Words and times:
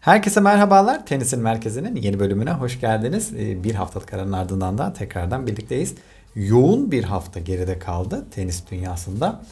Herkese 0.00 0.40
merhabalar. 0.40 1.06
Tenisin 1.06 1.40
Merkezi'nin 1.40 1.96
yeni 1.96 2.20
bölümüne 2.20 2.50
hoş 2.50 2.80
geldiniz. 2.80 3.32
Ee, 3.38 3.64
bir 3.64 3.74
haftalık 3.74 4.14
aranın 4.14 4.32
ardından 4.32 4.78
da 4.78 4.92
tekrardan 4.92 5.46
birlikteyiz. 5.46 5.94
Yoğun 6.34 6.90
bir 6.90 7.04
hafta 7.04 7.40
geride 7.40 7.78
kaldı 7.78 8.26
tenis 8.30 8.70
dünyasında. 8.70 9.42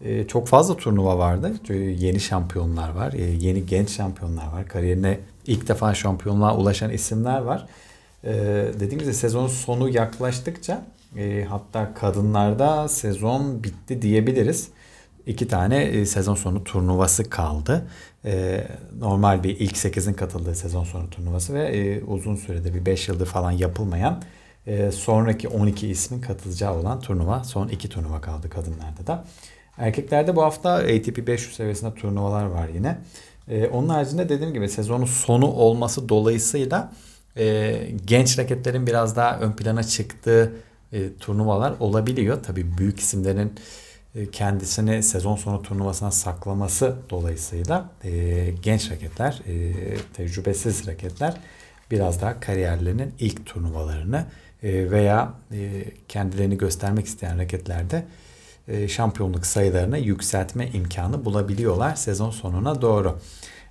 Ee, 0.00 0.26
çok 0.26 0.48
fazla 0.48 0.76
turnuva 0.76 1.18
vardı. 1.18 1.52
Yeni 1.74 2.20
şampiyonlar 2.20 2.90
var, 2.90 3.12
ee, 3.12 3.22
yeni 3.22 3.66
genç 3.66 3.90
şampiyonlar 3.90 4.52
var. 4.52 4.68
Kariyerine 4.68 5.18
ilk 5.46 5.68
defa 5.68 5.94
şampiyonluğa 5.94 6.56
ulaşan 6.56 6.90
isimler 6.90 7.40
var. 7.40 7.66
Dediğim 8.80 8.98
gibi 8.98 9.14
sezonun 9.14 9.48
sonu 9.48 9.88
yaklaştıkça 9.88 10.84
e, 11.16 11.46
hatta 11.48 11.94
kadınlarda 11.94 12.88
sezon 12.88 13.64
bitti 13.64 14.02
diyebiliriz 14.02 14.68
iki 15.26 15.48
tane 15.48 15.82
e, 15.82 16.06
sezon 16.06 16.34
sonu 16.34 16.64
turnuvası 16.64 17.30
kaldı. 17.30 17.88
E, 18.26 18.66
normal 18.98 19.42
bir 19.44 19.60
ilk 19.60 19.76
8'in 19.76 20.14
katıldığı 20.14 20.54
sezon 20.54 20.84
sonu 20.84 21.10
turnuvası 21.10 21.54
ve 21.54 21.68
e, 21.68 22.04
uzun 22.04 22.36
sürede 22.36 22.74
bir 22.74 22.86
5 22.86 23.08
yıldır 23.08 23.26
falan 23.26 23.50
yapılmayan 23.50 24.22
sonraki 24.92 25.48
12 25.48 25.88
ismin 25.88 26.20
katılacağı 26.20 26.74
olan 26.74 27.00
turnuva. 27.00 27.44
Son 27.44 27.68
iki 27.68 27.88
turnuva 27.88 28.20
kaldı 28.20 28.50
kadınlarda 28.50 29.06
da. 29.06 29.24
Erkeklerde 29.78 30.36
bu 30.36 30.42
hafta 30.42 30.72
ATP 30.72 31.26
500 31.26 31.56
seviyesinde 31.56 31.94
turnuvalar 31.94 32.46
var 32.46 32.68
yine. 32.68 32.98
Onun 33.72 33.88
haricinde 33.88 34.28
dediğim 34.28 34.54
gibi 34.54 34.68
sezonun 34.68 35.04
sonu 35.04 35.46
olması 35.46 36.08
dolayısıyla 36.08 36.92
genç 38.06 38.38
raketlerin 38.38 38.86
biraz 38.86 39.16
daha 39.16 39.38
ön 39.38 39.52
plana 39.52 39.82
çıktığı 39.82 40.52
turnuvalar 41.20 41.74
olabiliyor. 41.80 42.42
Tabii 42.42 42.78
büyük 42.78 43.00
isimlerin 43.00 43.48
e, 43.48 43.85
kendisini 44.32 45.02
sezon 45.02 45.36
sonu 45.36 45.62
turnuvasına 45.62 46.10
saklaması 46.10 46.96
dolayısıyla 47.10 47.90
e, 48.04 48.50
genç 48.62 48.90
raketler, 48.90 49.42
e, 49.46 49.74
tecrübesiz 50.14 50.86
raketler 50.86 51.36
biraz 51.90 52.20
daha 52.20 52.40
kariyerlerinin 52.40 53.14
ilk 53.18 53.46
turnuvalarını 53.46 54.24
e, 54.62 54.90
veya 54.90 55.32
e, 55.52 55.84
kendilerini 56.08 56.58
göstermek 56.58 57.06
isteyen 57.06 57.38
raketlerde 57.38 58.04
e, 58.68 58.88
şampiyonluk 58.88 59.46
sayılarını 59.46 59.98
yükseltme 59.98 60.68
imkanı 60.68 61.24
bulabiliyorlar 61.24 61.94
sezon 61.94 62.30
sonuna 62.30 62.82
doğru. 62.82 63.18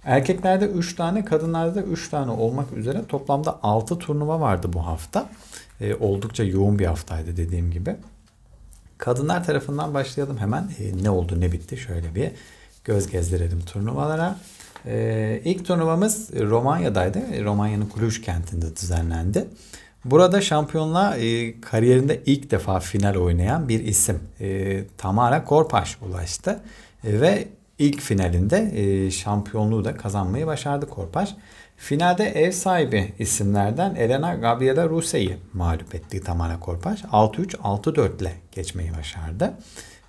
Erkeklerde 0.03 0.65
3 0.65 0.95
tane, 0.95 1.25
kadınlarda 1.25 1.81
3 1.81 2.09
tane 2.09 2.31
olmak 2.31 2.73
üzere 2.73 3.05
toplamda 3.07 3.59
6 3.63 3.99
turnuva 3.99 4.39
vardı 4.39 4.73
bu 4.73 4.85
hafta. 4.85 5.29
E, 5.81 5.95
oldukça 5.95 6.43
yoğun 6.43 6.79
bir 6.79 6.85
haftaydı 6.85 7.37
dediğim 7.37 7.71
gibi. 7.71 7.95
Kadınlar 8.97 9.43
tarafından 9.43 9.93
başlayalım 9.93 10.37
hemen. 10.37 10.69
E, 10.79 11.03
ne 11.03 11.09
oldu 11.09 11.41
ne 11.41 11.51
bitti 11.51 11.77
şöyle 11.77 12.15
bir 12.15 12.31
göz 12.83 13.07
gezdirelim 13.07 13.61
turnuvalara. 13.61 14.39
E, 14.85 15.41
ilk 15.45 15.65
turnuvamız 15.65 16.33
Romanya'daydı. 16.33 17.43
Romanya'nın 17.43 17.89
Cluj 17.95 18.21
kentinde 18.21 18.75
düzenlendi. 18.75 19.47
Burada 20.05 20.41
şampiyonluğa 20.41 21.17
e, 21.17 21.61
kariyerinde 21.61 22.21
ilk 22.25 22.51
defa 22.51 22.79
final 22.79 23.15
oynayan 23.15 23.69
bir 23.69 23.79
isim 23.79 24.19
e, 24.39 24.83
Tamara 24.97 25.43
Korpaş 25.45 25.97
ulaştı. 26.01 26.59
E, 27.03 27.21
ve 27.21 27.47
ilk 27.79 28.01
finalinde 28.01 28.71
e, 28.75 29.11
şampiyonluğu 29.11 29.85
da 29.85 29.97
kazanmayı 29.97 30.47
başardı 30.47 30.89
Korpaş. 30.89 31.35
Finalde 31.77 32.23
ev 32.23 32.51
sahibi 32.51 33.13
isimlerden 33.19 33.95
Elena 33.95 34.35
Gabriela 34.35 34.89
Ruse'yi 34.89 35.37
mağlup 35.53 35.95
etti 35.95 36.21
Tamara 36.21 36.59
Korpaş. 36.59 37.01
6-3, 37.03 37.55
6-4 37.55 38.21
ile 38.21 38.33
geçmeyi 38.51 38.91
başardı. 38.97 39.53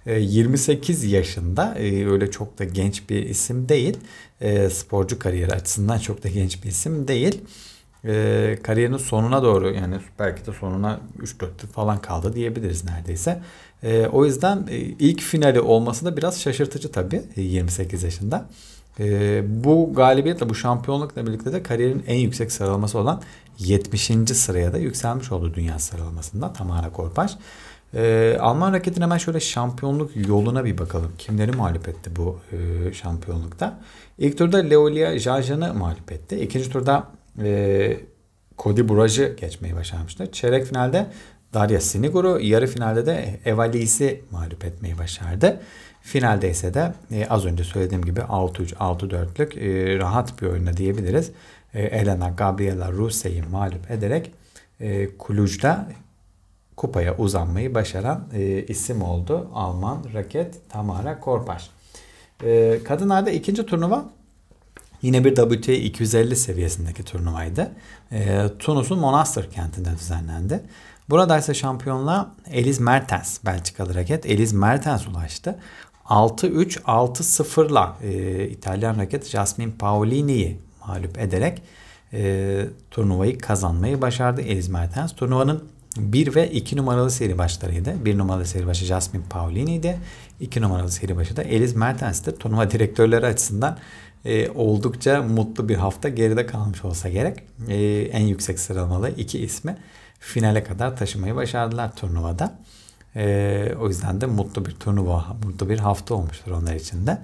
28 0.06 1.04
ee, 1.04 1.08
yaşında 1.08 1.74
e, 1.78 2.06
öyle 2.06 2.30
çok 2.30 2.58
da 2.58 2.64
genç 2.64 3.10
bir 3.10 3.22
isim 3.22 3.68
değil. 3.68 3.98
Ee, 4.41 4.70
sporcu 4.70 5.18
kariyeri 5.18 5.52
açısından 5.52 5.98
çok 5.98 6.24
da 6.24 6.28
genç 6.28 6.64
bir 6.64 6.68
isim 6.68 7.08
değil. 7.08 7.41
Ee, 8.04 8.58
kariyerinin 8.62 8.96
sonuna 8.96 9.42
doğru 9.42 9.74
yani 9.74 9.96
belki 10.18 10.46
de 10.46 10.52
sonuna 10.52 11.00
3-4 11.18 11.48
falan 11.72 12.00
kaldı 12.00 12.34
diyebiliriz 12.34 12.84
neredeyse. 12.84 13.42
O 14.12 14.24
yüzden 14.24 14.66
e, 14.70 14.76
ilk 14.76 15.20
finali 15.20 15.60
olması 15.60 16.04
da 16.04 16.16
biraz 16.16 16.41
şaşırtıcı 16.41 16.92
tabii 16.92 17.22
28 17.36 18.04
e, 18.04 18.06
yaşında. 18.06 18.48
E, 19.00 19.42
bu 19.64 19.94
galibiyetle 19.94 20.48
bu 20.48 20.54
şampiyonlukla 20.54 21.26
birlikte 21.26 21.52
de 21.52 21.62
kariyerin 21.62 22.04
en 22.06 22.16
yüksek 22.16 22.52
sıralaması 22.52 22.98
olan 22.98 23.22
70. 23.58 24.10
sıraya 24.32 24.72
da 24.72 24.78
yükselmiş 24.78 25.32
oldu 25.32 25.54
dünya 25.54 25.78
sıralamasında 25.78 26.52
Tamara 26.52 26.92
Korpaş. 26.92 27.36
E, 27.94 28.36
Alman 28.40 28.72
raketin 28.72 29.02
hemen 29.02 29.18
şöyle 29.18 29.40
şampiyonluk 29.40 30.28
yoluna 30.28 30.64
bir 30.64 30.78
bakalım. 30.78 31.12
Kimleri 31.18 31.52
mağlup 31.52 31.88
etti 31.88 32.10
bu 32.16 32.38
e, 32.52 32.92
şampiyonlukta? 32.92 33.80
İlk 34.18 34.38
turda 34.38 34.58
Leolia 34.58 35.18
Jajan'ı 35.18 35.74
mağlup 35.74 36.12
etti. 36.12 36.40
İkinci 36.40 36.70
turda 36.70 37.08
e, 37.42 37.96
Cody 38.58 38.88
Buraj'ı 38.88 39.36
geçmeyi 39.40 39.76
başarmıştı. 39.76 40.32
Çeyrek 40.32 40.66
finalde 40.66 41.06
Darya 41.54 41.80
Sinigur'u, 41.80 42.40
yarı 42.40 42.66
finalde 42.66 43.06
de 43.06 43.40
Eva 43.44 43.66
mağlup 44.30 44.64
etmeyi 44.64 44.98
başardı. 44.98 45.60
Finalde 46.06 46.50
ise 46.50 46.74
de 46.74 46.94
e, 47.10 47.26
az 47.26 47.44
önce 47.44 47.64
söylediğim 47.64 48.04
gibi 48.04 48.20
6-3, 48.20 48.74
6-4'lük 48.74 49.58
e, 49.58 49.98
rahat 49.98 50.42
bir 50.42 50.46
oyunda 50.46 50.76
diyebiliriz. 50.76 51.30
E, 51.74 51.82
Elena 51.82 52.28
Gabriela 52.28 52.92
Ruse'yi 52.92 53.42
mağlup 53.42 53.90
ederek 53.90 54.30
e, 54.80 55.16
Kuluj'da 55.16 55.88
kupaya 56.76 57.16
uzanmayı 57.16 57.74
başaran 57.74 58.28
e, 58.34 58.62
isim 58.62 59.02
oldu. 59.02 59.50
Alman 59.54 60.04
raket 60.14 60.54
Tamara 60.68 61.20
Korpaş. 61.20 61.70
E, 62.44 62.80
kadınlarda 62.84 63.30
ikinci 63.30 63.66
turnuva 63.66 64.10
yine 65.02 65.24
bir 65.24 65.34
WTA 65.34 65.72
250 65.72 66.36
seviyesindeki 66.36 67.04
turnuvaydı. 67.04 67.70
E, 68.12 68.44
Tunus'un 68.58 68.98
Monastir 68.98 69.50
kentinde 69.50 69.90
düzenlendi. 69.90 70.62
Burada 71.10 71.38
ise 71.38 71.54
şampiyonluğa 71.54 72.34
Eliz 72.50 72.80
Mertens, 72.80 73.44
Belçikalı 73.44 73.94
raket 73.94 74.26
Eliz 74.26 74.52
Mertens 74.52 75.08
ulaştı. 75.08 75.58
6-3, 76.08 76.80
6-0'la 76.82 77.96
e, 78.02 78.44
İtalyan 78.48 78.98
raket 78.98 79.28
Jasmine 79.28 79.72
Paolini'yi 79.78 80.58
mağlup 80.86 81.18
ederek 81.18 81.62
e, 82.12 82.66
turnuvayı 82.90 83.38
kazanmayı 83.38 84.02
başardı 84.02 84.40
Eliz 84.40 84.68
Mertens. 84.68 85.12
Turnuvanın 85.12 85.64
1 85.96 86.34
ve 86.34 86.50
2 86.50 86.76
numaralı 86.76 87.10
seri 87.10 87.38
başlarıydı. 87.38 88.04
1 88.04 88.18
numaralı 88.18 88.46
seri 88.46 88.66
başı 88.66 88.84
Jasmine 88.84 89.24
Paolini'ydi. 89.30 89.98
2 90.40 90.62
numaralı 90.62 90.90
seri 90.90 91.16
başı 91.16 91.36
da 91.36 91.42
Eliz 91.42 91.76
Mertens'ti. 91.76 92.38
Turnuva 92.38 92.70
direktörleri 92.70 93.26
açısından 93.26 93.78
e, 94.24 94.50
oldukça 94.50 95.22
mutlu 95.22 95.68
bir 95.68 95.76
hafta 95.76 96.08
geride 96.08 96.46
kalmış 96.46 96.84
olsa 96.84 97.08
gerek. 97.08 97.38
E, 97.68 97.76
en 98.12 98.26
yüksek 98.26 98.58
sıralamalı 98.58 99.10
iki 99.10 99.38
ismi 99.38 99.76
finale 100.20 100.64
kadar 100.64 100.96
taşımayı 100.96 101.34
başardılar 101.34 101.96
turnuvada. 101.96 102.58
E, 103.16 103.75
o 103.81 103.88
yüzden 103.88 104.21
de 104.21 104.27
mutlu 104.27 104.65
bir 104.65 104.71
turnuva, 104.71 105.27
mutlu 105.44 105.69
bir 105.69 105.78
hafta 105.78 106.15
olmuştur 106.15 106.50
onlar 106.50 106.75
için 106.75 107.06
de. 107.06 107.19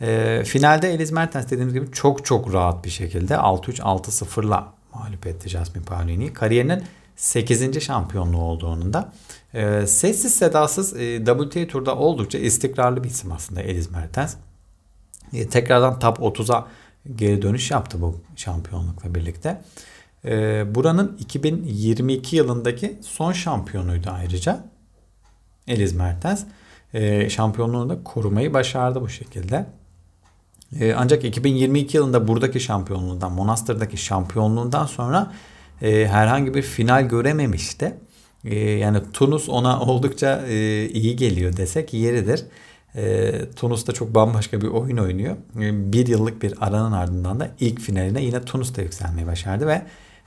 E, 0.00 0.42
finalde 0.44 0.94
Eliz 0.94 1.12
Mertens 1.12 1.46
dediğimiz 1.46 1.74
gibi 1.74 1.92
çok 1.92 2.24
çok 2.24 2.54
rahat 2.54 2.84
bir 2.84 2.90
şekilde 2.90 3.34
6-3 3.34 3.78
6-0'la 3.80 4.72
mağlup 4.94 5.26
etti 5.26 5.48
Jasmine 5.48 5.84
Paolini. 5.84 6.32
Kariyerinin 6.32 6.82
8. 7.16 7.80
şampiyonluğu 7.80 8.42
olduğunun 8.42 8.92
da 8.92 9.12
e, 9.54 9.86
sessiz 9.86 10.34
sedasız 10.34 10.96
e, 10.96 11.24
WTA 11.24 11.66
turda 11.66 11.96
oldukça 11.96 12.38
istikrarlı 12.38 13.04
bir 13.04 13.08
isim 13.08 13.32
aslında 13.32 13.62
Eliz 13.62 13.90
Mertens. 13.90 14.34
E, 15.32 15.48
tekrardan 15.48 15.98
top 15.98 16.18
30'a 16.18 16.66
geri 17.16 17.42
dönüş 17.42 17.70
yaptı 17.70 18.00
bu 18.00 18.20
şampiyonlukla 18.36 19.14
birlikte. 19.14 19.62
E, 20.24 20.64
buranın 20.74 21.16
2022 21.20 22.36
yılındaki 22.36 22.98
son 23.02 23.32
şampiyonuydu 23.32 24.10
ayrıca. 24.10 24.64
Eliz 25.68 25.92
Mertens 25.92 26.44
e, 26.94 27.30
şampiyonluğunu 27.30 27.88
da 27.88 28.04
korumayı 28.04 28.54
başardı 28.54 29.00
bu 29.00 29.08
şekilde. 29.08 29.66
E, 30.80 30.94
ancak 30.94 31.24
2022 31.24 31.96
yılında 31.96 32.28
buradaki 32.28 32.60
şampiyonluğundan, 32.60 33.32
Monastır'daki 33.32 33.96
şampiyonluğundan 33.96 34.86
sonra 34.86 35.32
e, 35.82 36.06
herhangi 36.06 36.54
bir 36.54 36.62
final 36.62 37.08
görememişti. 37.08 37.94
E, 38.44 38.58
yani 38.58 38.98
Tunus 39.12 39.48
ona 39.48 39.80
oldukça 39.90 40.46
e, 40.46 40.88
iyi 40.88 41.16
geliyor 41.16 41.56
desek 41.56 41.94
yeridir. 41.94 42.44
E, 42.94 43.32
Tunus 43.56 43.86
da 43.86 43.92
çok 43.92 44.14
bambaşka 44.14 44.60
bir 44.60 44.68
oyun 44.68 44.96
oynuyor. 44.96 45.36
E, 45.60 45.92
bir 45.92 46.06
yıllık 46.06 46.42
bir 46.42 46.54
aranın 46.60 46.92
ardından 46.92 47.40
da 47.40 47.50
ilk 47.60 47.80
finaline 47.80 48.22
yine 48.22 48.42
Tunus'ta 48.42 48.82
yükselmeyi 48.82 49.26
başardı 49.26 49.66
ve 49.66 49.82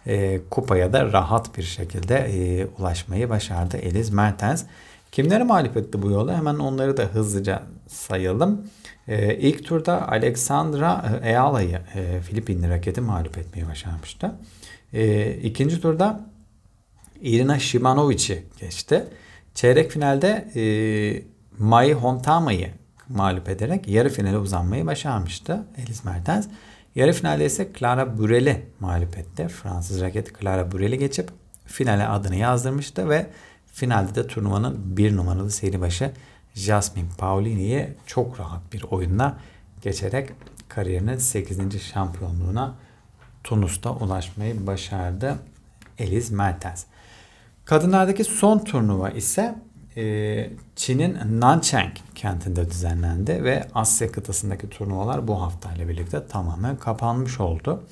e, 0.08 0.40
kupaya 0.50 0.94
da 0.94 1.14
rahat 1.14 1.58
bir 1.58 1.64
şekilde 1.64 2.16
e, 2.16 2.66
ulaşmayı 2.66 3.30
başardı 3.30 3.78
Eliz 3.78 4.10
Mertens. 4.10 4.64
Kimleri 5.12 5.44
mağlup 5.44 5.78
etti 5.78 6.02
bu 6.02 6.12
yola? 6.12 6.38
Hemen 6.38 6.56
onları 6.56 6.98
da 6.98 7.04
hızlıca 7.04 7.64
sayalım. 7.88 8.68
Ee, 9.08 9.36
ilk 9.36 9.66
turda 9.66 10.08
Alexandra 10.12 11.20
Eala'yı 11.24 11.82
e, 11.96 12.22
Filipinli 12.22 12.70
raketi 12.70 13.02
mağlup 13.02 13.38
etmeyi 13.38 13.68
başarmıştı. 13.68 14.32
Ee, 14.94 15.34
ikinci 15.34 15.82
turda 15.82 16.30
Irina 17.22 17.60
Shimanovic'i 17.60 18.44
geçti. 18.60 19.04
Çeyrek 19.56 19.92
finalde 19.92 20.48
e, 20.56 20.64
Mai 21.58 21.94
Hontama'yı 21.94 22.70
mağlup 23.10 23.50
ederek 23.50 23.88
yarı 23.88 24.10
finale 24.10 24.38
uzanmayı 24.38 24.86
başarmıştı 24.86 25.64
Elis 25.78 26.06
Mertens. 26.06 26.48
Yarı 26.96 27.14
finalde 27.14 27.46
ise 27.46 27.70
Clara 27.80 28.18
Burel'i 28.18 28.66
mağlup 28.80 29.18
etti. 29.18 29.48
Fransız 29.48 30.02
raket 30.02 30.40
Clara 30.40 30.72
Burel'i 30.72 30.98
geçip 30.98 31.30
finale 31.66 32.08
adını 32.08 32.36
yazdırmıştı 32.36 33.10
ve 33.10 33.26
finalde 33.80 34.16
de 34.16 34.28
turnuvanın 34.28 34.98
bir 34.98 35.16
numaralı 35.16 35.52
seri 35.52 35.82
başı 35.82 36.12
Jasmine 36.54 37.08
Paolini'yi 37.18 37.90
çok 38.06 38.40
rahat 38.40 38.74
bir 38.74 38.84
oyunla 38.84 39.38
geçerek 39.82 40.30
kariyerinin 40.70 41.18
8. 41.18 41.82
şampiyonluğuna 41.82 42.76
Tunus'ta 43.44 43.92
ulaşmayı 43.92 44.68
başardı 44.68 45.36
Eliz 45.98 46.32
Mertens. 46.32 46.86
Kadınlardaki 47.66 48.24
son 48.24 48.60
turnuva 48.60 49.10
ise 49.10 49.56
e, 49.98 50.50
Çin'in 50.76 51.42
Nanchang 51.42 51.94
kentinde 52.16 52.70
düzenlendi 52.70 53.44
ve 53.44 53.68
Asya 53.74 54.12
kıtasındaki 54.12 54.70
turnuvalar 54.70 55.28
bu 55.28 55.42
haftayla 55.42 55.88
birlikte 55.88 56.28
tamamen 56.28 56.78
kapanmış 56.78 57.40
oldu. 57.40 57.84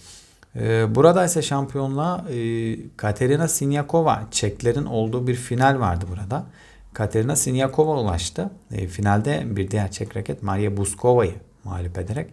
E, 0.62 0.96
burada 0.96 1.26
ise 1.26 1.42
şampiyonluğa 1.42 2.26
e, 2.30 2.76
Katerina 2.98 3.48
Sinyakova 3.48 4.28
Çeklerin 4.32 4.86
olduğu 4.86 5.28
bir 5.28 5.36
final 5.36 5.80
vardı 5.80 6.06
burada. 6.10 6.46
Katerina 6.94 7.36
Sinyakova 7.36 8.00
ulaştı. 8.00 8.50
Finalde 8.90 9.44
bir 9.46 9.72
diğer 9.72 9.92
Çek 9.92 10.18
raket 10.18 10.44
Maria 10.44 10.78
Buskova'yı 10.78 11.36
mağlup 11.64 11.98
ederek 11.98 12.28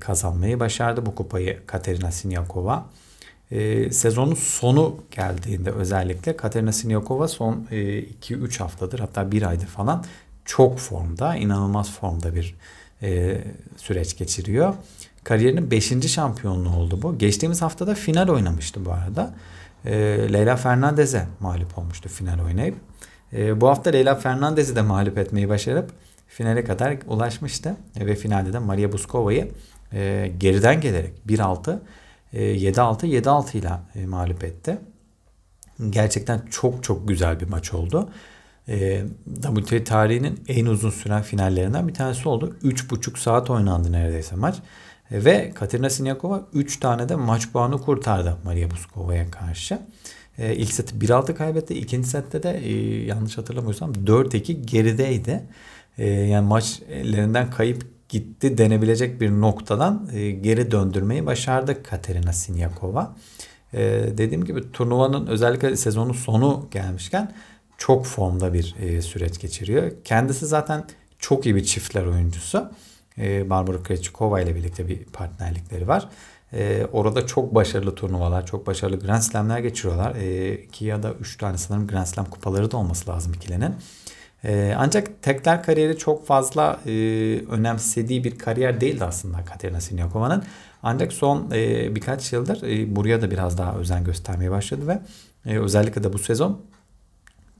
kazanmayı 0.00 0.60
başardı 0.60 1.06
bu 1.06 1.14
kupayı 1.14 1.66
Katerina 1.66 2.12
Sinyakova 2.12 2.86
e, 3.52 3.90
sezonun 3.90 4.34
sonu 4.34 4.96
geldiğinde 5.10 5.70
özellikle 5.70 6.36
Katerina 6.36 6.72
Siniakova 6.72 7.28
son 7.28 7.66
2-3 7.70 8.54
e, 8.54 8.58
haftadır 8.58 8.98
hatta 8.98 9.32
bir 9.32 9.42
aydır 9.42 9.66
falan 9.66 10.04
çok 10.44 10.78
formda, 10.78 11.36
inanılmaz 11.36 11.90
formda 11.90 12.34
bir 12.34 12.54
e, 13.02 13.38
süreç 13.76 14.16
geçiriyor. 14.16 14.74
Kariyerinin 15.24 15.70
5. 15.70 16.12
şampiyonluğu 16.12 16.76
oldu 16.76 17.02
bu. 17.02 17.18
Geçtiğimiz 17.18 17.62
haftada 17.62 17.94
final 17.94 18.28
oynamıştı 18.28 18.84
bu 18.84 18.92
arada. 18.92 19.34
E, 19.84 19.92
Leyla 20.32 20.56
Fernandez'e 20.56 21.26
mağlup 21.40 21.78
olmuştu 21.78 22.08
final 22.08 22.44
oynayıp. 22.44 22.76
E, 23.32 23.60
bu 23.60 23.68
hafta 23.68 23.90
Leyla 23.90 24.14
Fernandez'i 24.14 24.76
de 24.76 24.82
mağlup 24.82 25.18
etmeyi 25.18 25.48
başarıp 25.48 25.90
finale 26.28 26.64
kadar 26.64 26.96
ulaşmıştı. 27.06 27.76
E, 28.00 28.06
ve 28.06 28.14
finalde 28.14 28.52
de 28.52 28.58
Maria 28.58 28.92
Buskova'yı 28.92 29.52
e, 29.92 30.32
geriden 30.38 30.80
gelerek 30.80 31.12
1-6 31.28 31.78
7-6 32.34 33.06
7-6 33.06 33.56
ile 33.56 33.70
e, 33.94 34.06
mağlup 34.06 34.44
etti. 34.44 34.78
Gerçekten 35.90 36.42
çok 36.50 36.84
çok 36.84 37.08
güzel 37.08 37.40
bir 37.40 37.48
maç 37.48 37.74
oldu. 37.74 38.08
E, 38.68 39.02
WTA 39.42 39.84
tarihinin 39.84 40.44
en 40.48 40.66
uzun 40.66 40.90
süren 40.90 41.22
finallerinden 41.22 41.88
bir 41.88 41.94
tanesi 41.94 42.28
oldu. 42.28 42.56
3,5 42.62 43.18
saat 43.18 43.50
oynandı 43.50 43.92
neredeyse 43.92 44.36
maç. 44.36 44.56
E, 45.12 45.24
ve 45.24 45.52
Katerina 45.54 45.90
Siniakova 45.90 46.42
3 46.52 46.80
tane 46.80 47.08
de 47.08 47.14
maç 47.14 47.52
puanı 47.52 47.78
kurtardı 47.82 48.36
Maria 48.44 48.70
Buskova'ya 48.70 49.30
karşı. 49.30 49.78
E, 50.38 50.54
ilk 50.54 50.72
seti 50.72 50.94
1-6 50.94 51.34
kaybetti. 51.34 51.74
İkinci 51.74 52.08
sette 52.08 52.42
de 52.42 52.58
e, 52.64 53.04
yanlış 53.04 53.38
hatırlamıyorsam 53.38 53.92
4-2 53.92 54.52
gerideydi. 54.52 55.42
E, 55.98 56.08
yani 56.08 56.48
maç 56.48 56.82
kayıp 57.50 58.08
gitti 58.08 58.58
denebilecek 58.58 59.20
bir 59.20 59.30
noktadan 59.30 60.08
e, 60.14 60.30
geri 60.30 60.70
döndürmeyi 60.70 61.26
başardı 61.26 61.82
Katerina 61.82 62.32
Sinyakova. 62.32 63.16
E, 63.72 63.80
dediğim 64.18 64.44
gibi 64.44 64.72
turnuvanın 64.72 65.26
özellikle 65.26 65.76
sezonun 65.76 66.12
sonu 66.12 66.68
gelmişken 66.70 67.32
çok 67.78 68.06
formda 68.06 68.52
bir 68.52 68.74
e, 68.80 69.02
süreç 69.02 69.40
geçiriyor. 69.40 69.92
Kendisi 70.04 70.46
zaten 70.46 70.84
çok 71.18 71.46
iyi 71.46 71.54
bir 71.54 71.64
çiftler 71.64 72.04
oyuncusu. 72.04 72.70
Barbara 73.18 73.82
Krejcikova 73.82 74.40
ile 74.40 74.54
birlikte 74.54 74.88
bir 74.88 75.04
partnerlikleri 75.04 75.88
var. 75.88 76.08
E, 76.52 76.86
orada 76.92 77.26
çok 77.26 77.54
başarılı 77.54 77.94
turnuvalar, 77.94 78.46
çok 78.46 78.66
başarılı 78.66 79.00
Grand 79.00 79.22
Slam'ler 79.22 79.58
geçiriyorlar. 79.58 80.14
E, 80.14 80.54
iki 80.54 80.84
ya 80.84 81.02
da 81.02 81.12
üç 81.20 81.36
tane 81.36 81.58
sanırım 81.58 81.86
Grand 81.86 82.06
Slam 82.06 82.24
kupaları 82.24 82.70
da 82.70 82.76
olması 82.76 83.10
lazım 83.10 83.32
ikilinin. 83.32 83.74
E, 84.44 84.74
ancak 84.78 85.22
tekler 85.22 85.62
kariyeri 85.62 85.98
çok 85.98 86.26
fazla 86.26 86.80
e, 86.86 86.90
önemsediği 87.50 88.24
bir 88.24 88.38
kariyer 88.38 88.80
değildi 88.80 89.04
aslında 89.04 89.44
Katerina 89.44 89.80
Sinyakova'nın. 89.80 90.44
Ancak 90.82 91.12
son 91.12 91.50
e, 91.52 91.94
birkaç 91.94 92.32
yıldır 92.32 92.62
e, 92.62 92.96
buraya 92.96 93.22
da 93.22 93.30
biraz 93.30 93.58
daha 93.58 93.74
özen 93.74 94.04
göstermeye 94.04 94.50
başladı 94.50 94.86
ve 94.86 94.98
e, 95.46 95.58
özellikle 95.58 96.02
de 96.02 96.12
bu 96.12 96.18
sezon 96.18 96.60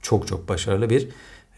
çok 0.02 0.28
çok 0.28 0.48
başarılı 0.48 0.90
bir 0.90 1.08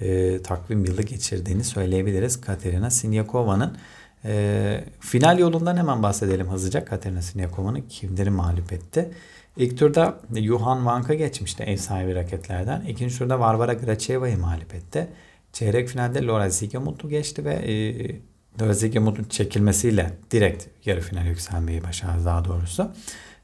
e, 0.01 0.43
takvim 0.43 0.85
yılı 0.85 1.03
geçirdiğini 1.03 1.65
söyleyebiliriz 1.65 2.41
Katerina 2.41 2.91
Sinyakova'nın. 2.91 3.77
E, 4.25 4.85
final 5.01 5.39
yolundan 5.39 5.77
hemen 5.77 6.03
bahsedelim 6.03 6.49
hızlıca. 6.49 6.85
Katerina 6.85 7.23
Sinyakova'nın 7.23 7.81
kimleri 7.89 8.31
mağlup 8.31 8.73
etti? 8.73 9.11
İlk 9.57 9.79
turda 9.79 10.21
Yuhan 10.35 10.77
Wank'a 10.77 11.15
geçmişti 11.15 11.63
ev 11.63 11.77
sahibi 11.77 12.15
raketlerden. 12.15 12.81
İkinci 12.81 13.19
turda 13.19 13.41
Varvara 13.41 13.75
Gracheva'yı 13.75 14.39
mağlup 14.39 14.75
etti. 14.75 15.09
Çeyrek 15.53 15.89
finalde 15.89 16.27
Laura 16.27 16.49
Zigemund'u 16.49 17.09
geçti 17.09 17.45
ve 17.45 17.55
e, 17.55 17.75
Laura 18.61 18.73
Zigemund'un 18.73 19.25
çekilmesiyle 19.25 20.11
direkt 20.31 20.67
yarı 20.87 21.01
finale 21.01 21.29
yükselmeyi 21.29 21.85
başardı 21.85 22.25
daha 22.25 22.45
doğrusu. 22.45 22.93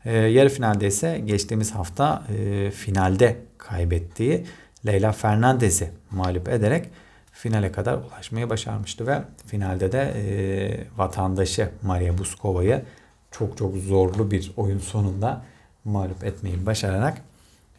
E, 0.04 0.16
yarı 0.16 0.48
finalde 0.48 0.86
ise 0.86 1.22
geçtiğimiz 1.24 1.70
hafta 1.70 2.22
e, 2.38 2.70
finalde 2.70 3.36
kaybettiği 3.58 4.46
Leyla 4.86 5.12
Fernandez'i 5.12 5.90
mağlup 6.10 6.48
ederek 6.48 6.88
finale 7.32 7.72
kadar 7.72 7.94
ulaşmayı 7.94 8.50
başarmıştı 8.50 9.06
ve 9.06 9.22
finalde 9.46 9.92
de 9.92 10.12
e, 10.16 10.98
vatandaşı 10.98 11.70
Maria 11.82 12.18
Buskova'yı 12.18 12.82
çok 13.30 13.58
çok 13.58 13.76
zorlu 13.76 14.30
bir 14.30 14.52
oyun 14.56 14.78
sonunda 14.78 15.42
mağlup 15.84 16.24
etmeyi 16.24 16.66
başararak 16.66 17.22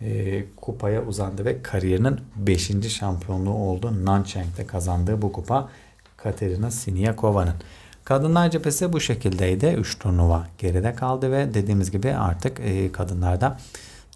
e, 0.02 0.44
kupaya 0.56 1.06
uzandı 1.06 1.46
ve 1.46 1.62
kariyerinin 1.62 2.20
5. 2.36 2.72
şampiyonluğu 2.90 3.54
oldu. 3.54 4.06
Nanchang'de 4.06 4.68
kazandığı 4.68 5.22
bu 5.22 5.32
kupa 5.32 5.70
Katerina 6.18 6.72
Siniakova'nın. 6.72 7.56
Kadınlar 8.06 8.52
cephesi 8.52 8.94
bu 8.94 9.00
şekildeydi. 9.00 9.66
3 9.66 10.00
turnuva 10.00 10.48
geride 10.58 10.96
kaldı 10.96 11.32
ve 11.32 11.54
dediğimiz 11.54 11.92
gibi 11.92 12.14
artık 12.14 12.60
e, 12.60 12.92
kadınlarda 12.92 13.58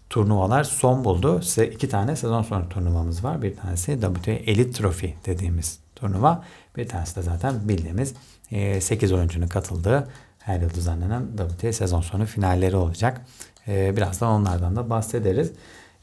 turnuvalar 0.10 0.64
son 0.64 1.04
buldu. 1.04 1.42
Size 1.42 1.68
iki 1.68 1.90
tane 1.90 2.16
sezon 2.16 2.42
sonu 2.42 2.70
turnuvamız 2.70 3.24
var. 3.24 3.42
Bir 3.42 3.56
tanesi 3.56 4.02
WTA 4.02 4.32
Elite 4.32 4.72
Trophy 4.72 5.14
dediğimiz 5.26 5.80
turnuva. 5.96 6.44
Bir 6.78 6.88
tanesi 6.88 7.16
de 7.16 7.22
zaten 7.22 7.70
bildiğimiz 7.70 8.14
e, 8.52 8.82
8 8.82 9.12
oyuncunun 9.12 9.48
katıldığı 9.48 10.08
her 10.40 10.62
yıl 10.62 10.70
düzenlenen 10.70 11.24
WTA 11.38 11.74
sezon 11.74 12.02
sonu 12.02 12.26
finalleri 12.26 12.76
olacak. 12.76 13.22
Ee, 13.68 13.98
birazdan 13.98 14.30
onlardan 14.30 14.76
da 14.76 14.90
bahsederiz. 14.90 15.52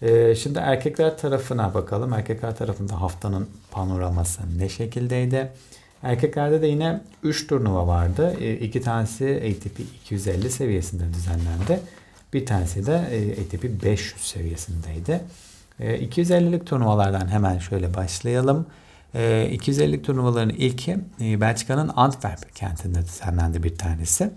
Ee, 0.03 0.35
şimdi 0.35 0.59
erkekler 0.59 1.19
tarafına 1.19 1.75
bakalım. 1.75 2.13
Erkekler 2.13 2.57
tarafında 2.57 3.01
haftanın 3.01 3.49
panoraması 3.71 4.43
ne 4.59 4.69
şekildeydi? 4.69 5.53
Erkeklerde 6.03 6.63
de 6.63 6.67
yine 6.67 7.01
3 7.23 7.47
turnuva 7.47 7.87
vardı. 7.87 8.37
E, 8.41 8.55
iki 8.55 8.81
tanesi 8.81 9.57
ATP 9.57 9.81
250 9.81 10.51
seviyesinde 10.51 11.15
düzenlendi. 11.15 11.81
Bir 12.33 12.47
tanesi 12.47 12.87
de 12.87 12.97
ATP 13.43 13.85
500 13.85 14.23
seviyesindeydi. 14.23 15.21
250'lik 15.81 16.67
turnuvalardan 16.67 17.29
hemen 17.29 17.59
şöyle 17.59 17.95
başlayalım. 17.95 18.67
250'lik 19.15 20.05
turnuvaların 20.05 20.51
ilki 20.51 20.99
Belçika'nın 21.21 21.91
Antwerp 21.97 22.55
kentinde 22.55 23.03
düzenlendi 23.03 23.63
bir 23.63 23.77
tanesi. 23.79 24.31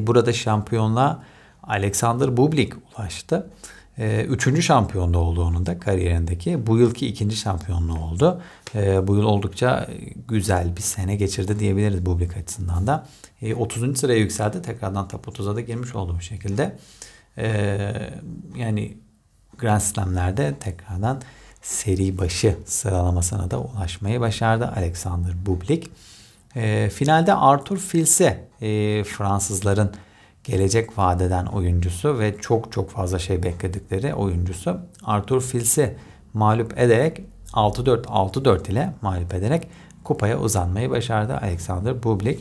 Burada 0.00 0.32
şampiyonluğa 0.32 1.24
Alexander 1.62 2.36
Bublik 2.36 2.72
ulaştı. 2.98 3.50
Ee, 3.98 4.24
üçüncü 4.28 4.62
şampiyonda 4.62 5.18
oldu 5.18 5.44
onun 5.44 5.66
da 5.66 5.78
kariyerindeki. 5.78 6.66
Bu 6.66 6.78
yılki 6.78 7.06
ikinci 7.06 7.36
şampiyonluğu 7.36 7.98
oldu. 7.98 8.42
Ee, 8.74 9.08
bu 9.08 9.16
yıl 9.16 9.24
oldukça 9.24 9.88
güzel 10.28 10.76
bir 10.76 10.82
sene 10.82 11.16
geçirdi 11.16 11.58
diyebiliriz 11.58 12.06
Bublik 12.06 12.36
açısından 12.36 12.86
da. 12.86 13.06
Ee, 13.42 13.54
30. 13.54 13.98
sıraya 13.98 14.18
yükseldi. 14.18 14.62
Tekrardan 14.62 15.08
top 15.08 15.26
30'a 15.26 15.56
da 15.56 15.60
girmiş 15.60 15.94
oldu 15.94 16.14
bu 16.18 16.22
şekilde. 16.22 16.76
Ee, 17.38 18.10
yani 18.56 18.96
Grand 19.58 19.80
Slam'lerde 19.80 20.54
tekrardan 20.60 21.22
seri 21.62 22.18
başı 22.18 22.56
sıralamasına 22.66 23.50
da 23.50 23.60
ulaşmayı 23.60 24.20
başardı 24.20 24.72
Alexander 24.76 25.46
Bublik. 25.46 25.90
Ee, 26.56 26.90
finalde 26.94 27.34
Arthur 27.34 27.76
Filse 27.78 28.48
e, 28.60 29.04
Fransızların 29.04 29.90
gelecek 30.44 30.98
vadeden 30.98 31.46
oyuncusu 31.46 32.18
ve 32.18 32.36
çok 32.40 32.72
çok 32.72 32.90
fazla 32.90 33.18
şey 33.18 33.42
bekledikleri 33.42 34.14
oyuncusu 34.14 34.80
Arthur 35.04 35.40
Fils'i 35.40 35.96
mağlup 36.34 36.78
ederek 36.78 37.20
6-4 37.52 38.02
6-4 38.02 38.70
ile 38.70 38.92
mağlup 39.02 39.34
ederek 39.34 39.68
kupaya 40.04 40.38
uzanmayı 40.38 40.90
başardı 40.90 41.36
Alexander 41.36 42.02
Bublik. 42.02 42.40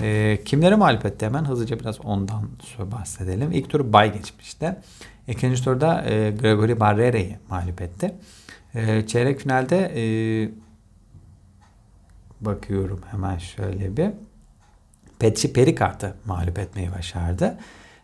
E, 0.00 0.38
kimleri 0.44 0.76
mağlup 0.76 1.06
etti 1.06 1.26
hemen 1.26 1.44
hızlıca 1.44 1.80
biraz 1.80 2.00
ondan 2.00 2.48
bahsedelim. 2.78 3.52
İlk 3.52 3.70
turu 3.70 3.92
bay 3.92 4.12
geçmişti. 4.12 4.76
İkinci 5.28 5.64
turda 5.64 6.04
e, 6.04 6.30
Gregory 6.30 6.80
Barrera'yı 6.80 7.38
mağlup 7.50 7.82
etti. 7.82 8.14
E, 8.74 9.06
çeyrek 9.06 9.40
finalde 9.40 9.92
e, 9.96 10.02
bakıyorum 12.40 13.00
hemen 13.10 13.38
şöyle 13.38 13.96
bir 13.96 14.10
Petri 15.20 15.52
Perikart'ı 15.52 16.14
mağlup 16.26 16.58
etmeyi 16.58 16.92
başardı. 16.98 17.58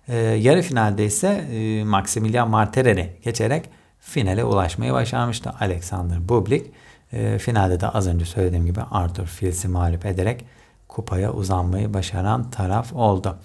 E, 0.08 0.16
yarı 0.16 0.62
finalde 0.62 1.04
ise 1.04 1.28
e, 1.28 1.84
Maximilian 1.84 2.50
Marterer'i 2.50 3.16
geçerek 3.24 3.70
finale 4.00 4.44
ulaşmayı 4.44 4.92
başarmıştı 4.92 5.52
Alexander 5.60 6.28
Bublik. 6.28 6.66
E, 7.12 7.38
finalde 7.38 7.80
de 7.80 7.88
az 7.88 8.06
önce 8.06 8.24
söylediğim 8.24 8.66
gibi 8.66 8.80
Arthur 8.90 9.26
Fils 9.26 9.64
mağlup 9.64 10.06
ederek 10.06 10.44
kupaya 10.88 11.32
uzanmayı 11.32 11.94
başaran 11.94 12.50
taraf 12.50 12.92
oldu. 12.92 13.36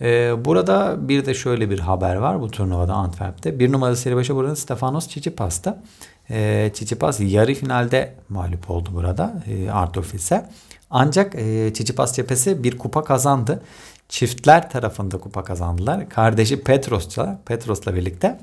Ee, 0.00 0.44
burada 0.44 1.08
bir 1.08 1.26
de 1.26 1.34
şöyle 1.34 1.70
bir 1.70 1.78
haber 1.78 2.16
var 2.16 2.40
bu 2.40 2.50
turnuvada 2.50 2.94
Antwerp'te. 2.94 3.58
Bir 3.58 3.72
numaralı 3.72 3.96
seri 3.96 4.16
başı 4.16 4.36
burada 4.36 4.56
Stefanos 4.56 5.06
Tsitsipas'ta. 5.06 5.82
Ee, 6.30 6.70
Tsitsipas 6.74 7.20
yarı 7.20 7.54
finalde 7.54 8.14
mağlup 8.28 8.70
oldu 8.70 8.88
burada 8.92 9.42
e, 9.50 9.70
Arthur 9.70 10.02
Fils'e. 10.02 10.46
Ancak 10.90 11.34
e, 11.34 11.72
Tsitsipas 11.72 12.16
cephesi 12.16 12.64
bir 12.64 12.78
kupa 12.78 13.04
kazandı. 13.04 13.62
Çiftler 14.08 14.70
tarafında 14.70 15.18
kupa 15.18 15.44
kazandılar. 15.44 16.08
Kardeşi 16.08 16.60
Petros'la 16.60 17.40
Petros'la 17.46 17.94
birlikte 17.94 18.40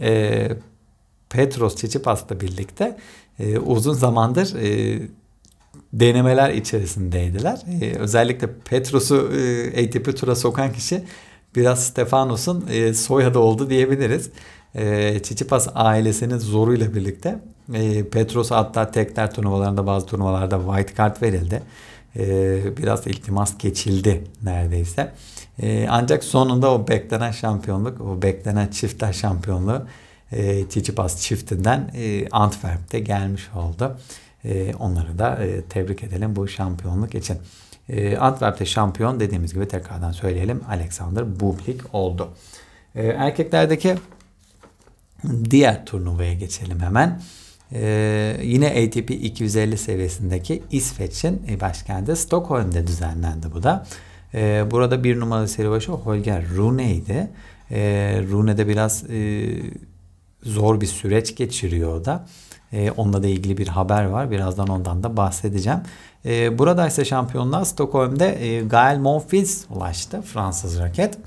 e, 0.00 0.48
Petros 1.30 1.74
Tsitsipas'la 1.74 2.40
birlikte 2.40 2.96
e, 3.38 3.58
uzun 3.58 3.92
zamandır 3.92 4.54
e, 4.54 5.00
denemeler 5.92 6.50
içerisindeydiler. 6.50 7.60
Ee, 7.80 7.94
özellikle 7.98 8.48
Petros'u 8.64 9.32
e, 9.36 9.86
ATP 9.86 10.16
tura 10.16 10.36
sokan 10.36 10.72
kişi 10.72 11.04
biraz 11.56 11.84
Stefanos'un 11.84 12.66
e, 12.70 12.94
soyadı 12.94 13.38
oldu 13.38 13.70
diyebiliriz. 13.70 14.30
E, 14.78 15.22
Çiçipas 15.22 15.68
ailesinin 15.74 16.38
zoruyla 16.38 16.94
birlikte 16.94 17.38
e, 17.74 18.08
Petros'a 18.08 18.56
hatta 18.56 18.90
tekler 18.90 19.34
turnuvalarında 19.34 19.86
bazı 19.86 20.06
turnuvalarda 20.06 20.60
white 20.66 20.94
card 20.98 21.22
verildi. 21.22 21.62
E, 22.16 22.76
biraz 22.76 23.06
iltimas 23.06 23.58
geçildi 23.58 24.24
neredeyse. 24.42 25.12
E, 25.62 25.86
ancak 25.90 26.24
sonunda 26.24 26.72
o 26.72 26.88
beklenen 26.88 27.30
şampiyonluk, 27.30 28.00
o 28.00 28.22
beklenen 28.22 28.66
çiftler 28.66 29.12
şampiyonluğu 29.12 29.82
e, 30.32 30.68
Çiçipas 30.68 31.22
çiftinden 31.22 31.90
e, 31.94 32.28
Antwerp'te 32.28 33.00
gelmiş 33.00 33.48
oldu. 33.56 33.96
E, 34.44 34.74
onları 34.74 35.18
da 35.18 35.44
e, 35.44 35.62
tebrik 35.62 36.02
edelim 36.02 36.36
bu 36.36 36.48
şampiyonluk 36.48 37.14
için. 37.14 37.36
E, 37.88 38.16
Antwerp'te 38.16 38.66
şampiyon 38.66 39.20
dediğimiz 39.20 39.54
gibi 39.54 39.68
tekrardan 39.68 40.12
söyleyelim 40.12 40.60
Alexander 40.68 41.40
Bublik 41.40 41.94
oldu. 41.94 42.28
E, 42.94 43.06
erkeklerdeki 43.06 43.94
diğer 45.50 45.86
turnuvaya 45.86 46.34
geçelim 46.34 46.80
hemen. 46.80 47.20
Ee, 47.72 48.36
yine 48.42 48.68
ATP 48.68 49.10
250 49.10 49.78
seviyesindeki 49.78 50.62
İsveç'in 50.70 51.60
başkenti 51.60 52.16
Stockholm'de 52.16 52.86
düzenlendi 52.86 53.46
bu 53.54 53.62
da. 53.62 53.86
Ee, 54.34 54.64
burada 54.70 55.04
bir 55.04 55.20
numaralı 55.20 55.48
seri 55.48 55.70
başı 55.70 55.92
Holger 55.92 56.44
Rune'ydi. 56.56 57.30
Ee, 57.70 58.22
Rune 58.30 58.68
biraz 58.68 59.04
e, 59.10 59.46
zor 60.42 60.80
bir 60.80 60.86
süreç 60.86 61.36
geçiriyor 61.36 62.04
da. 62.04 62.26
E, 62.72 62.90
onunla 62.90 63.22
da 63.22 63.26
ilgili 63.26 63.58
bir 63.58 63.68
haber 63.68 64.04
var. 64.04 64.30
Birazdan 64.30 64.68
ondan 64.68 65.02
da 65.02 65.16
bahsedeceğim. 65.16 65.80
E, 66.24 66.58
burada 66.58 66.86
ise 66.86 67.04
şampiyonluğa 67.04 67.64
Stockholm'de 67.64 68.46
e, 68.46 68.60
Gael 68.60 68.98
Monfils 68.98 69.64
ulaştı. 69.70 70.22
Fransız 70.22 70.78
raket. 70.78 71.18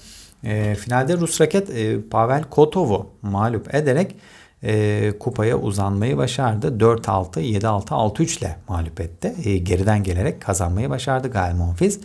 E, 0.44 0.76
finalde 0.76 1.18
Rus 1.18 1.42
raket 1.42 1.70
e, 1.70 2.02
Pavel 2.02 2.44
Kotov'u 2.44 3.10
mağlup 3.22 3.76
ederek 3.76 4.16
e, 4.64 5.14
kupaya 5.20 5.58
uzanmayı 5.58 6.18
başardı. 6.18 6.68
4-6, 6.80 7.40
7-6, 7.40 7.86
6-3 7.86 8.40
ile 8.40 8.58
mağlup 8.70 9.02
etti. 9.02 9.34
E, 9.46 9.58
geriden 9.58 10.04
gelerek 10.04 10.42
kazanmayı 10.42 10.90
başardı 10.90 11.32
Gael 11.32 11.56
Monfils. 11.56 11.98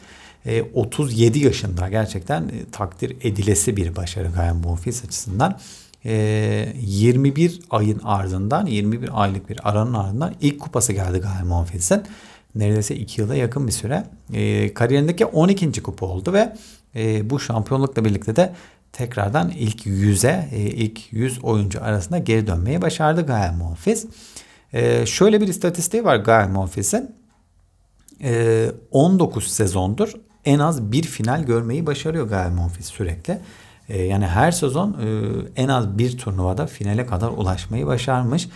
E, 0.46 0.62
37 0.62 1.38
yaşında 1.38 1.88
gerçekten 1.88 2.42
e, 2.42 2.70
takdir 2.72 3.16
edilesi 3.22 3.76
bir 3.76 3.96
başarı 3.96 4.28
Gael 4.36 4.54
Monfils 4.54 5.04
açısından. 5.04 5.58
21 6.06 7.50
ee, 7.50 7.52
ayın 7.70 8.00
ardından 8.04 8.66
21 8.66 9.22
aylık 9.22 9.48
bir 9.48 9.68
aranın 9.68 9.94
ardından 9.94 10.34
ilk 10.40 10.60
kupası 10.60 10.92
geldi 10.92 11.18
Gael 11.18 11.44
Monfils'in. 11.44 12.02
Neredeyse 12.54 12.96
2 12.96 13.20
yıla 13.20 13.34
yakın 13.34 13.66
bir 13.66 13.72
süre. 13.72 14.04
E, 14.32 14.74
kariyerindeki 14.74 15.26
12. 15.26 15.82
kupa 15.82 16.06
oldu 16.06 16.32
ve 16.32 16.56
e, 16.96 17.30
bu 17.30 17.40
şampiyonlukla 17.40 18.04
birlikte 18.04 18.36
de 18.36 18.52
tekrardan 18.92 19.50
ilk 19.50 19.86
100'e, 19.86 20.48
e, 20.52 20.60
ilk 20.60 21.12
100 21.12 21.44
oyuncu 21.44 21.84
arasında 21.84 22.18
geri 22.18 22.46
dönmeyi 22.46 22.82
başardı 22.82 23.26
Gael 23.26 23.52
Monfils. 23.52 24.04
E, 24.72 25.06
şöyle 25.06 25.40
bir 25.40 25.48
istatistiği 25.48 26.04
var 26.04 26.16
Gael 26.16 26.48
Monfils'in. 26.48 27.16
E, 28.22 28.66
19 28.90 29.46
sezondur 29.46 30.12
en 30.44 30.58
az 30.58 30.92
bir 30.92 31.02
final 31.02 31.44
görmeyi 31.44 31.86
başarıyor 31.86 32.28
Gael 32.28 32.50
Monfils 32.50 32.86
sürekli. 32.86 33.38
Yani 33.88 34.26
her 34.26 34.50
sezon 34.50 34.92
e, 34.92 35.62
en 35.62 35.68
az 35.68 35.98
bir 35.98 36.18
turnuvada 36.18 36.66
finale 36.66 37.06
kadar 37.06 37.28
ulaşmayı 37.28 37.86
başarmış. 37.86 38.48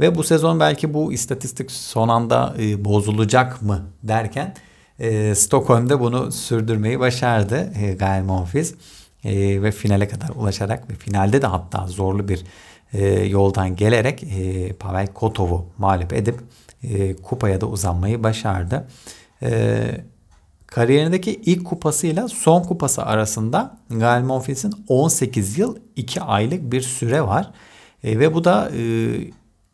Ve 0.00 0.14
bu 0.14 0.22
sezon 0.22 0.60
belki 0.60 0.94
bu 0.94 1.12
istatistik 1.12 1.70
son 1.70 2.08
anda 2.08 2.54
e, 2.58 2.84
bozulacak 2.84 3.62
mı 3.62 3.82
derken 4.02 4.54
e, 4.98 5.34
Stockholm'da 5.34 6.00
bunu 6.00 6.32
sürdürmeyi 6.32 7.00
başardı 7.00 7.72
e, 7.82 7.92
Gael 7.92 8.22
Monfils. 8.22 8.74
E, 9.24 9.62
ve 9.62 9.72
finale 9.72 10.08
kadar 10.08 10.28
ulaşarak 10.28 10.90
ve 10.90 10.94
finalde 10.94 11.42
de 11.42 11.46
hatta 11.46 11.86
zorlu 11.86 12.28
bir 12.28 12.44
e, 12.92 13.06
yoldan 13.08 13.76
gelerek 13.76 14.22
e, 14.22 14.72
Pavel 14.72 15.06
Kotov'u 15.06 15.66
mağlup 15.78 16.12
edip 16.12 16.40
e, 16.82 17.16
kupaya 17.16 17.60
da 17.60 17.66
uzanmayı 17.66 18.22
başardı. 18.22 18.88
E, 19.42 19.80
Kariyerindeki 20.66 21.34
ilk 21.34 21.64
kupasıyla 21.66 22.28
son 22.28 22.62
kupası 22.62 23.02
arasında 23.02 23.78
Gael 23.90 24.22
Monfils'in 24.22 24.74
18 24.88 25.58
yıl 25.58 25.76
2 25.96 26.20
aylık 26.20 26.72
bir 26.72 26.80
süre 26.80 27.22
var. 27.22 27.50
E, 28.04 28.18
ve 28.18 28.34
bu 28.34 28.44
da 28.44 28.70
e, 28.76 28.80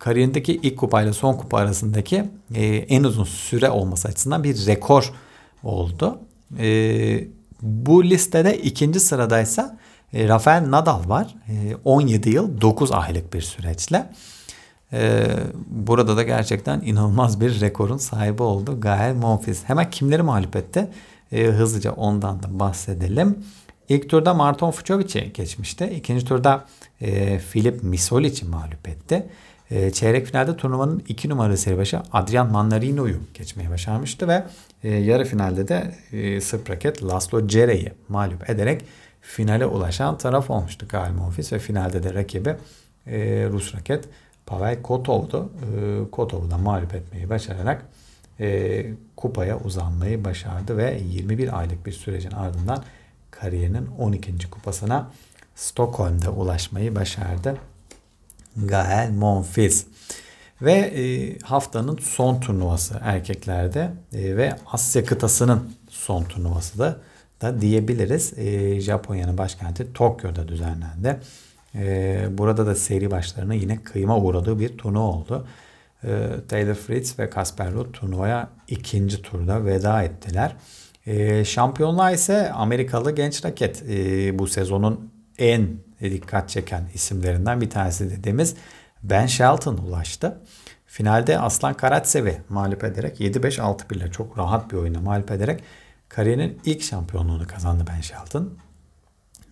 kariyerindeki 0.05 0.61
ilk 0.63 0.79
kupayla 0.79 1.13
son 1.13 1.35
kupa 1.35 1.59
arasındaki 1.59 2.25
e, 2.55 2.65
en 2.67 3.05
uzun 3.05 3.25
süre 3.25 3.71
olması 3.71 4.09
açısından 4.09 4.45
bir 4.45 4.67
rekor 4.67 5.13
oldu. 5.63 6.19
E, 6.59 7.25
bu 7.63 8.05
listede 8.05 8.59
ikinci 8.63 9.01
sıradaysa 9.01 9.79
e, 10.13 10.29
Rafael 10.29 10.71
Nadal 10.71 11.09
var. 11.09 11.35
E, 11.49 11.77
17 11.85 12.31
yıl 12.31 12.61
9 12.61 12.93
aylık 12.93 13.35
bir 13.35 13.41
süreçle. 13.41 14.11
Ee, 14.93 15.27
burada 15.67 16.17
da 16.17 16.23
gerçekten 16.23 16.81
inanılmaz 16.81 17.41
bir 17.41 17.61
rekorun 17.61 17.97
sahibi 17.97 18.43
oldu 18.43 18.81
Gael 18.81 19.15
Monfils. 19.15 19.65
Hemen 19.65 19.91
kimleri 19.91 20.23
mağlup 20.23 20.57
etti? 20.57 20.89
Ee, 21.33 21.45
hızlıca 21.45 21.93
ondan 21.93 22.43
da 22.43 22.59
bahsedelim. 22.61 23.39
İlk 23.89 24.11
turda 24.11 24.35
Marton 24.35 24.71
Fucovic'i 24.71 25.33
geçmişti. 25.33 25.93
İkinci 25.97 26.25
turda 26.25 26.65
e, 27.01 27.39
Filip 27.39 27.83
Misolic'i 27.83 28.45
mağlup 28.45 28.89
etti. 28.89 29.27
E, 29.71 29.91
çeyrek 29.91 30.27
finalde 30.27 30.57
turnuvanın 30.57 31.03
iki 31.09 31.29
numaralı 31.29 31.57
seri 31.57 31.79
başı 31.79 32.01
Adrian 32.13 32.51
Mannarino'yu 32.51 33.17
geçmeyi 33.35 33.71
başarmıştı 33.71 34.29
ve 34.29 34.45
e, 34.83 34.91
yarı 34.91 35.25
finalde 35.25 35.69
de 35.69 35.95
e, 36.13 36.41
Sırp 36.41 36.71
raket 36.71 37.05
Laszlo 37.05 37.49
Cere'yi 37.49 37.93
mağlup 38.09 38.51
ederek 38.51 38.85
finale 39.21 39.67
ulaşan 39.67 40.19
taraf 40.19 40.51
olmuştu 40.51 40.87
Gael 40.89 41.13
Monfils 41.13 41.53
ve 41.53 41.59
finalde 41.59 42.03
de 42.03 42.15
rakibi 42.15 42.57
e, 43.07 43.49
Rus 43.51 43.75
raket 43.75 44.09
Pavel 44.47 44.83
Kotov'du. 44.83 45.53
E, 45.63 46.11
Kotov'u 46.11 46.51
da 46.51 46.59
mağlup 46.59 46.95
etmeyi 46.95 47.31
başararak 47.31 47.87
e, 48.41 48.87
kupaya 49.17 49.59
uzanmayı 49.59 50.25
başardı 50.25 50.77
ve 50.77 51.01
21 51.09 51.59
aylık 51.59 51.87
bir 51.87 51.93
sürecin 51.93 52.31
ardından 52.31 52.85
kariyerinin 53.31 53.87
12. 53.99 54.51
kupasına 54.51 55.11
Stockholm'da 55.55 56.31
ulaşmayı 56.31 56.95
başardı. 56.95 57.57
Gael 58.57 59.11
Monfils. 59.11 59.85
Ve 60.63 60.73
e, 60.73 61.39
haftanın 61.39 61.97
son 61.97 62.41
turnuvası 62.41 63.01
erkeklerde 63.03 63.91
e, 64.13 64.37
ve 64.37 64.57
Asya 64.67 65.05
kıtasının 65.05 65.71
son 65.89 66.25
turnuvası 66.25 66.79
da, 66.79 66.97
da 67.43 67.61
diyebiliriz. 67.61 68.39
E, 68.39 68.81
Japonya'nın 68.81 69.39
başkenti 69.39 69.93
Tokyo'da 69.93 70.49
düzenlendi. 70.49 71.21
E, 71.75 72.27
burada 72.31 72.67
da 72.67 72.75
seri 72.75 73.11
başlarına 73.11 73.55
yine 73.55 73.83
kıyma 73.83 74.19
uğradığı 74.19 74.59
bir 74.59 74.79
turnuva 74.79 75.05
oldu. 75.05 75.47
Taylor 76.49 76.75
Fritz 76.75 77.19
ve 77.19 77.31
Kasper 77.31 77.73
Ruud 77.73 77.93
turnuvaya 77.93 78.49
ikinci 78.69 79.23
turda 79.23 79.65
veda 79.65 80.03
ettiler. 80.03 80.57
E, 81.07 81.45
şampiyonluğa 81.45 82.11
ise 82.11 82.53
Amerikalı 82.53 83.11
genç 83.11 83.45
raket 83.45 83.83
bu 84.39 84.47
sezonun 84.47 85.11
en 85.39 85.69
dikkat 86.01 86.49
çeken 86.49 86.89
isimlerinden 86.95 87.61
bir 87.61 87.71
tanesi 87.71 88.11
dediğimiz 88.11 88.55
Ben 89.03 89.27
Shelton 89.27 89.77
ulaştı. 89.77 90.39
Finalde 90.87 91.39
Aslan 91.39 91.75
Karatsev'i 91.75 92.43
mağlup 92.49 92.85
ederek 92.85 93.21
7-5-6 93.21 93.97
ile 93.97 94.11
çok 94.11 94.39
rahat 94.39 94.73
bir 94.73 94.77
oyuna 94.77 95.01
mağlup 95.01 95.31
ederek 95.31 95.63
kariyerinin 96.09 96.61
ilk 96.65 96.83
şampiyonluğunu 96.83 97.47
kazandı 97.47 97.85
Ben 97.89 98.01
Shelton. 98.01 98.59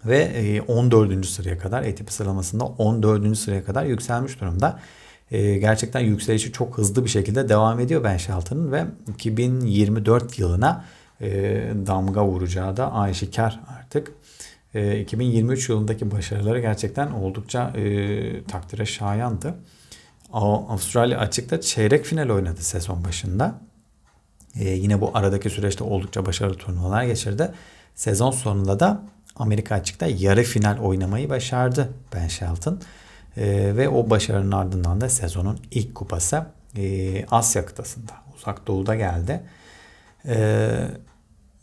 Ve 0.04 0.62
14. 0.68 1.12
E, 1.12 1.22
sıraya 1.22 1.58
kadar 1.58 1.82
ATP 1.82 2.12
sıralamasında 2.12 2.64
14. 2.64 3.38
sıraya 3.38 3.64
kadar 3.64 3.84
yükselmiş 3.84 4.40
durumda. 4.40 4.80
E, 5.30 5.58
gerçekten 5.58 6.00
yükselişi 6.00 6.52
çok 6.52 6.78
hızlı 6.78 7.04
bir 7.04 7.11
şekilde 7.11 7.49
devam 7.49 7.80
ediyor 7.80 8.04
Ben 8.04 8.16
Shelton'ın 8.16 8.72
ve 8.72 8.84
2024 9.08 10.38
yılına 10.38 10.84
e, 11.20 11.28
damga 11.87 12.26
vuracağı 12.26 12.76
da 12.76 12.94
aşikar 12.94 13.61
artık. 13.78 14.12
E, 14.74 15.00
2023 15.00 15.68
yılındaki 15.68 16.10
başarıları 16.10 16.60
gerçekten 16.60 17.10
oldukça 17.10 17.72
e, 17.76 18.44
takdire 18.44 18.86
şayandı. 18.86 19.54
Avustralya 20.32 21.18
açıkta 21.18 21.60
çeyrek 21.60 22.04
final 22.04 22.30
oynadı 22.30 22.62
sezon 22.62 23.04
başında. 23.04 23.60
E, 24.60 24.68
yine 24.68 25.00
bu 25.00 25.10
aradaki 25.14 25.50
süreçte 25.50 25.84
oldukça 25.84 26.26
başarılı 26.26 26.54
turnuvalar 26.54 27.04
geçirdi. 27.04 27.52
Sezon 27.94 28.30
sonunda 28.30 28.80
da 28.80 29.02
Amerika 29.36 29.74
açıkta 29.74 30.06
yarı 30.06 30.42
final 30.42 30.78
oynamayı 30.78 31.28
başardı 31.28 31.92
Ben 32.14 32.28
Shelton. 32.28 32.80
E, 33.36 33.76
ve 33.76 33.88
o 33.88 34.10
başarının 34.10 34.52
ardından 34.52 35.00
da 35.00 35.08
sezonun 35.08 35.58
ilk 35.70 35.94
kupası 35.94 36.46
e, 36.76 37.26
Asya 37.26 37.66
kıtasında, 37.66 38.12
uzak 38.36 38.66
doğuda 38.66 38.94
geldi. 38.94 39.42
E, 40.26 40.68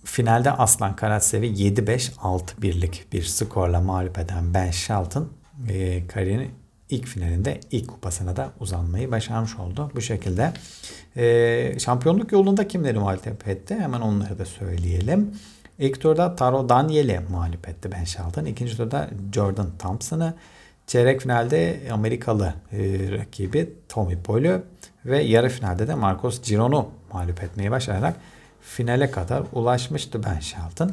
finalde 0.03 0.51
Aslan 0.51 0.95
Karatsev'i 0.95 1.47
7-5-6 1.47 2.41
birlik 2.61 3.13
bir 3.13 3.23
skorla 3.23 3.81
mağlup 3.81 4.19
eden 4.19 4.53
Ben 4.53 4.71
Shelton 4.71 5.29
e, 5.69 6.07
kariyerinin 6.07 6.51
ilk 6.89 7.07
finalinde 7.07 7.59
ilk 7.71 7.87
kupasına 7.87 8.35
da 8.35 8.51
uzanmayı 8.59 9.11
başarmış 9.11 9.55
oldu. 9.55 9.91
Bu 9.95 10.01
şekilde 10.01 10.53
e, 11.17 11.79
şampiyonluk 11.79 12.31
yolunda 12.31 12.67
kimleri 12.67 12.99
mağlup 12.99 13.47
etti? 13.47 13.75
Hemen 13.79 14.01
onları 14.01 14.39
da 14.39 14.45
söyleyelim. 14.45 15.31
İlk 15.79 16.01
turda 16.01 16.35
Taro 16.35 16.69
Daniel'i 16.69 17.19
mağlup 17.29 17.69
etti 17.69 17.91
Ben 17.91 18.03
Shelton. 18.03 18.45
İkinci 18.45 18.77
turda 18.77 19.09
Jordan 19.33 19.67
Thompson'ı. 19.79 20.33
Çeyrek 20.87 21.21
finalde 21.21 21.79
Amerikalı 21.91 22.53
e, 22.71 22.77
rakibi 23.11 23.73
Tommy 23.89 24.17
Paul'u 24.17 24.61
ve 25.05 25.21
yarı 25.23 25.49
finalde 25.49 25.87
de 25.87 25.95
Marcos 25.95 26.41
Giron'u 26.41 26.89
mağlup 27.13 27.43
etmeyi 27.43 27.71
başararak 27.71 28.15
finale 28.69 29.11
kadar 29.11 29.43
ulaşmıştı 29.53 30.23
Ben 30.23 30.39
Shelton. 30.39 30.91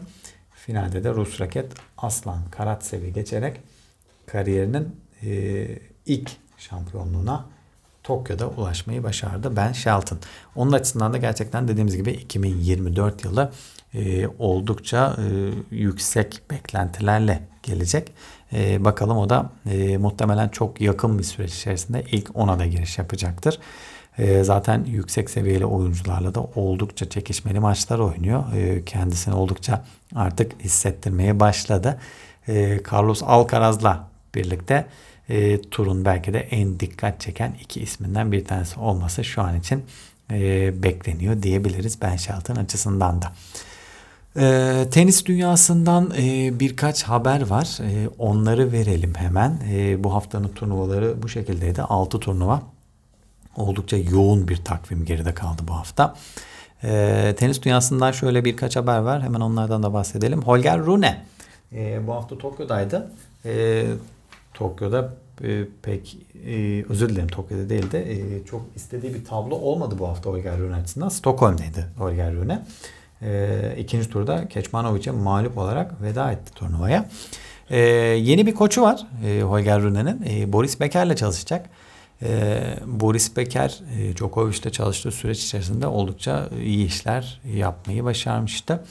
Finalde 0.54 1.04
de 1.04 1.10
Rus 1.10 1.40
raket 1.40 1.72
Aslan 1.98 2.40
Karatsev'i 2.50 3.12
geçerek 3.12 3.60
kariyerinin 4.26 4.96
e, 5.22 5.66
ilk 6.06 6.30
şampiyonluğuna 6.58 7.46
Tokyo'da 8.02 8.48
ulaşmayı 8.48 9.02
başardı 9.02 9.56
Ben 9.56 9.72
Shelton. 9.72 10.18
Onun 10.54 10.72
açısından 10.72 11.12
da 11.12 11.18
gerçekten 11.18 11.68
dediğimiz 11.68 11.96
gibi 11.96 12.10
2024 12.10 13.24
yılı 13.24 13.52
e, 13.94 14.28
oldukça 14.38 15.16
e, 15.18 15.50
yüksek 15.70 16.42
beklentilerle 16.50 17.42
gelecek. 17.62 18.12
E, 18.52 18.84
bakalım 18.84 19.16
o 19.16 19.30
da 19.30 19.50
e, 19.70 19.98
muhtemelen 19.98 20.48
çok 20.48 20.80
yakın 20.80 21.18
bir 21.18 21.24
süreç 21.24 21.54
içerisinde 21.54 22.04
ilk 22.12 22.36
ona 22.36 22.58
da 22.58 22.66
giriş 22.66 22.98
yapacaktır. 22.98 23.58
E, 24.18 24.44
zaten 24.44 24.84
yüksek 24.84 25.30
seviyeli 25.30 25.66
oyuncularla 25.66 26.34
da 26.34 26.40
oldukça 26.40 27.08
çekişmeli 27.08 27.60
maçlar 27.60 27.98
oynuyor. 27.98 28.52
E, 28.54 28.84
kendisini 28.84 29.34
oldukça 29.34 29.84
artık 30.14 30.60
hissettirmeye 30.60 31.40
başladı. 31.40 31.98
E, 32.48 32.80
Carlos 32.92 33.22
Alcaraz'la 33.22 34.08
birlikte 34.34 34.86
e, 35.28 35.60
turun 35.60 36.04
belki 36.04 36.34
de 36.34 36.38
en 36.38 36.80
dikkat 36.80 37.20
çeken 37.20 37.54
iki 37.60 37.80
isminden 37.80 38.32
bir 38.32 38.44
tanesi 38.44 38.80
olması 38.80 39.24
şu 39.24 39.42
an 39.42 39.58
için 39.58 39.84
e, 40.30 40.82
bekleniyor 40.82 41.42
diyebiliriz 41.42 42.02
Ben 42.02 42.16
Shelton 42.16 42.56
açısından 42.56 43.22
da. 43.22 43.32
Tenis 44.90 45.26
dünyasından 45.26 46.12
e, 46.18 46.50
birkaç 46.60 47.02
haber 47.02 47.46
var. 47.46 47.78
Onları 48.18 48.72
verelim 48.72 49.14
hemen. 49.14 49.60
Bu 50.04 50.14
haftanın 50.14 50.48
turnuvaları 50.48 51.22
bu 51.22 51.28
şekildeydi. 51.28 51.82
6 51.82 52.20
turnuva. 52.20 52.62
Oldukça 53.56 53.96
yoğun 53.96 54.48
bir 54.48 54.56
takvim 54.56 55.04
geride 55.04 55.34
kaldı 55.34 55.62
bu 55.68 55.72
hafta. 55.72 56.14
E, 56.84 57.34
tenis 57.38 57.62
dünyasından 57.62 58.12
şöyle 58.12 58.44
birkaç 58.44 58.76
haber 58.76 58.98
var. 58.98 59.22
Hemen 59.22 59.40
onlardan 59.40 59.82
da 59.82 59.92
bahsedelim. 59.92 60.42
Holger 60.42 60.78
Rune 60.78 61.24
e, 61.72 62.06
bu 62.06 62.12
hafta 62.14 62.38
Tokyo'daydı. 62.38 63.10
E, 63.44 63.84
Tokyo'da 64.54 65.12
e, 65.44 65.64
pek 65.82 66.16
e, 66.46 66.84
özür 66.88 67.08
dilerim 67.08 67.28
Tokyo'da 67.28 67.68
değil 67.68 67.90
de 67.90 68.12
e, 68.12 68.44
çok 68.44 68.62
istediği 68.76 69.14
bir 69.14 69.24
tablo 69.24 69.54
olmadı 69.54 69.94
bu 69.98 70.08
hafta 70.08 70.30
Holger 70.30 70.58
Rune 70.58 70.76
açısından. 70.76 71.08
Stockholm'daydı 71.08 71.88
Holger 71.98 72.34
Rune. 72.34 72.62
E, 73.22 73.74
ikinci 73.78 74.10
turda 74.10 74.48
Keçmanovic'e 74.48 75.10
mağlup 75.10 75.58
olarak 75.58 76.02
veda 76.02 76.32
etti 76.32 76.54
turnuvaya. 76.54 77.08
E, 77.70 77.78
yeni 77.78 78.46
bir 78.46 78.54
koçu 78.54 78.82
var 78.82 79.06
e, 79.26 79.42
Holger 79.42 79.82
Rune'nin. 79.82 80.22
E, 80.30 80.52
Boris 80.52 80.80
Beker'le 80.80 81.16
çalışacak. 81.16 81.70
E, 82.22 82.60
Boris 82.86 83.36
Becker 83.36 83.80
e, 83.98 84.16
Djokovic'le 84.16 84.72
çalıştığı 84.72 85.10
süreç 85.10 85.44
içerisinde 85.44 85.86
oldukça 85.86 86.48
iyi 86.64 86.86
işler 86.86 87.40
yapmayı 87.54 88.04
başarmıştı. 88.04 88.84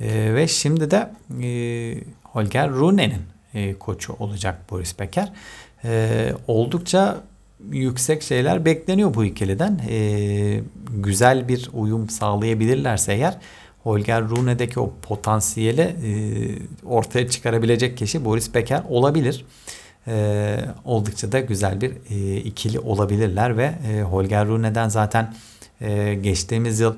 E, 0.00 0.34
ve 0.34 0.48
şimdi 0.48 0.90
de 0.90 1.10
e, 1.42 1.50
Holger 2.22 2.70
Rune'nin 2.70 3.22
e, 3.54 3.74
koçu 3.74 4.12
olacak 4.12 4.70
Boris 4.70 4.98
Becker. 4.98 5.32
E, 5.84 6.32
oldukça 6.46 7.20
yüksek 7.70 8.22
şeyler 8.22 8.64
bekleniyor 8.64 9.14
bu 9.14 9.24
ikiliden. 9.24 9.80
Güzel 10.90 11.48
bir 11.48 11.70
uyum 11.72 12.10
sağlayabilirlerse 12.10 13.12
eğer 13.12 13.38
Holger 13.82 14.28
Rune'deki 14.28 14.80
o 14.80 14.92
potansiyeli 15.02 15.96
ortaya 16.86 17.28
çıkarabilecek 17.28 17.98
kişi 17.98 18.24
Boris 18.24 18.54
Becker 18.54 18.82
olabilir. 18.88 19.44
E, 20.08 20.58
oldukça 20.84 21.32
da 21.32 21.40
güzel 21.40 21.80
bir 21.80 21.92
e, 22.10 22.36
ikili 22.36 22.80
olabilirler 22.80 23.56
ve 23.56 23.74
e, 23.88 24.02
Holger 24.02 24.46
Rune'den 24.46 24.88
zaten 24.88 25.34
e, 25.80 26.14
geçtiğimiz 26.14 26.80
yıl 26.80 26.94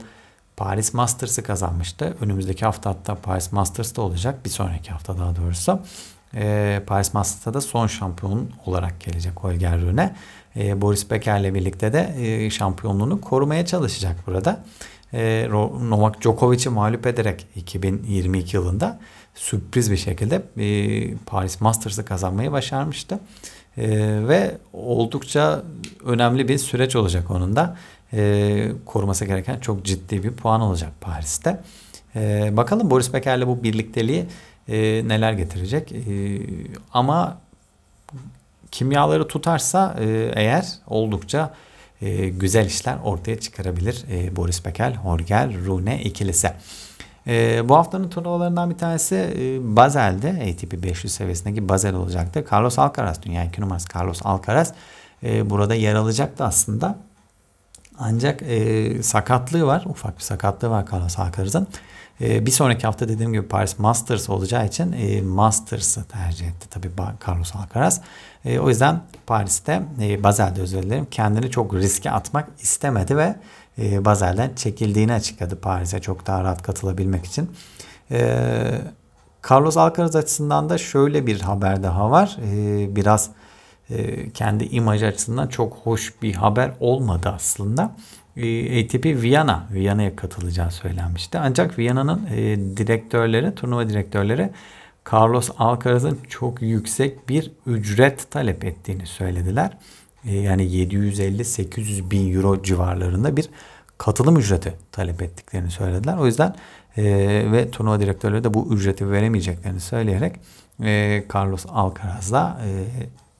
Paris 0.56 0.94
Masters'ı 0.94 1.42
kazanmıştı. 1.42 2.16
Önümüzdeki 2.20 2.64
hafta 2.64 2.90
hatta 2.90 3.14
Paris 3.14 3.52
Masters'ta 3.52 4.02
olacak. 4.02 4.44
Bir 4.44 4.50
sonraki 4.50 4.90
hafta 4.90 5.18
daha 5.18 5.36
doğrusu. 5.36 5.80
E, 6.34 6.82
Paris 6.86 7.14
Masters'ta 7.14 7.54
da 7.54 7.60
son 7.60 7.86
şampiyon 7.86 8.50
olarak 8.66 9.00
gelecek 9.00 9.32
Holger 9.36 9.80
Rune. 9.80 10.16
E, 10.56 10.80
Boris 10.80 11.10
Becker'le 11.10 11.54
birlikte 11.54 11.92
de 11.92 12.14
e, 12.18 12.50
şampiyonluğunu 12.50 13.20
korumaya 13.20 13.66
çalışacak 13.66 14.16
burada 14.26 14.64
e, 15.14 15.48
Novak 15.80 16.20
Djokovic'i 16.20 16.68
mağlup 16.68 17.06
ederek 17.06 17.46
2022 17.56 18.56
yılında 18.56 19.00
sürpriz 19.34 19.90
bir 19.90 19.96
şekilde 19.96 20.42
e, 20.58 21.14
Paris 21.26 21.60
Masters'ı 21.60 22.04
kazanmayı 22.04 22.52
başarmıştı. 22.52 23.20
E, 23.76 23.88
ve 24.28 24.58
oldukça 24.72 25.62
önemli 26.04 26.48
bir 26.48 26.58
süreç 26.58 26.96
olacak 26.96 27.30
onun 27.30 27.56
da. 27.56 27.76
E, 28.12 28.72
koruması 28.86 29.24
gereken 29.24 29.58
çok 29.58 29.84
ciddi 29.84 30.22
bir 30.22 30.30
puan 30.30 30.60
olacak 30.60 30.92
Paris'te. 31.00 31.60
E, 32.16 32.50
bakalım 32.56 32.90
Boris 32.90 33.12
Becker'le 33.12 33.46
bu 33.46 33.62
birlikteliği 33.62 34.26
e, 34.68 34.78
neler 35.08 35.32
getirecek. 35.32 35.92
E, 35.92 36.02
ama 36.92 37.38
kimyaları 38.70 39.28
tutarsa 39.28 39.96
e, 40.00 40.32
eğer 40.34 40.66
oldukça 40.86 41.54
e, 42.02 42.28
güzel 42.28 42.66
işler 42.66 42.96
ortaya 43.04 43.40
çıkarabilir 43.40 44.04
e, 44.10 44.36
Boris 44.36 44.64
Bekel, 44.64 44.94
Holger 44.94 45.64
Rune 45.66 46.02
ikilisi. 46.02 46.52
E, 47.26 47.68
bu 47.68 47.76
haftanın 47.76 48.08
turnuvalarından 48.08 48.70
bir 48.70 48.78
tanesi 48.78 49.14
e, 49.14 49.76
Basel'de 49.76 50.28
ATP 50.28 50.82
500 50.82 51.12
seviyesindeki 51.12 51.68
Basel 51.68 51.94
olacaktı. 51.94 52.44
Carlos 52.52 52.78
Alcaraz, 52.78 53.22
dünya 53.22 53.44
2 53.44 53.60
numarası 53.60 53.88
Carlos 53.98 54.20
Alcaraz 54.24 54.72
e, 55.22 55.50
burada 55.50 55.74
yer 55.74 55.94
alacaktı 55.94 56.44
aslında. 56.44 56.98
Ancak 57.98 58.42
e, 58.42 59.02
sakatlığı 59.02 59.66
var. 59.66 59.84
Ufak 59.86 60.18
bir 60.18 60.22
sakatlığı 60.22 60.70
var 60.70 60.84
Carlos 60.92 61.18
Alcaraz'ın. 61.18 61.68
E, 62.20 62.46
bir 62.46 62.50
sonraki 62.50 62.86
hafta 62.86 63.08
dediğim 63.08 63.32
gibi 63.32 63.48
Paris 63.48 63.78
Masters 63.78 64.30
olacağı 64.30 64.66
için 64.66 64.92
e, 64.92 65.22
Masters'ı 65.22 66.04
tercih 66.04 66.46
etti 66.46 66.68
tabii 66.70 66.90
Carlos 67.28 67.56
Alcaraz. 67.56 68.00
E, 68.44 68.58
o 68.58 68.68
yüzden 68.68 69.00
Paris'te 69.26 69.82
e, 70.00 70.22
Basel'de 70.22 70.60
özür 70.60 70.82
dilerim 70.82 71.06
kendini 71.10 71.50
çok 71.50 71.74
riske 71.74 72.10
atmak 72.10 72.48
istemedi 72.62 73.16
ve 73.16 73.36
e, 73.78 74.04
Basel'den 74.04 74.54
çekildiğini 74.54 75.12
açıkladı 75.12 75.60
Paris'e 75.60 76.00
çok 76.00 76.26
daha 76.26 76.44
rahat 76.44 76.62
katılabilmek 76.62 77.24
için. 77.24 77.50
E, 78.10 78.38
Carlos 79.50 79.76
Alcaraz 79.76 80.16
açısından 80.16 80.68
da 80.68 80.78
şöyle 80.78 81.26
bir 81.26 81.40
haber 81.40 81.82
daha 81.82 82.10
var. 82.10 82.36
E, 82.42 82.96
biraz 82.96 83.30
e, 83.90 84.30
kendi 84.30 84.64
imaj 84.64 85.02
açısından 85.02 85.48
çok 85.48 85.72
hoş 85.72 86.22
bir 86.22 86.34
haber 86.34 86.72
olmadı 86.80 87.32
aslında. 87.34 87.96
ATP 88.36 89.04
Viyana, 89.04 89.66
Viyana'ya 89.72 90.16
katılacağı 90.16 90.70
söylenmişti. 90.70 91.38
Ancak 91.38 91.78
Viyana'nın 91.78 92.26
direktörleri, 92.76 93.54
turnuva 93.54 93.88
direktörleri 93.88 94.50
Carlos 95.12 95.50
Alcaraz'ın 95.58 96.18
çok 96.28 96.62
yüksek 96.62 97.28
bir 97.28 97.52
ücret 97.66 98.30
talep 98.30 98.64
ettiğini 98.64 99.06
söylediler. 99.06 99.70
E, 100.24 100.36
yani 100.36 100.62
750-800 100.62 102.10
bin 102.10 102.34
euro 102.34 102.62
civarlarında 102.62 103.36
bir 103.36 103.48
katılım 103.98 104.36
ücreti 104.36 104.74
talep 104.92 105.22
ettiklerini 105.22 105.70
söylediler. 105.70 106.16
O 106.16 106.26
yüzden 106.26 106.54
e, 106.96 107.04
ve 107.52 107.70
turnuva 107.70 108.00
direktörleri 108.00 108.44
de 108.44 108.54
bu 108.54 108.74
ücreti 108.74 109.10
veremeyeceklerini 109.10 109.80
söyleyerek 109.80 110.36
e, 110.82 111.24
Carlos 111.34 111.66
Alcaraz'la 111.68 112.60
e, 112.64 112.70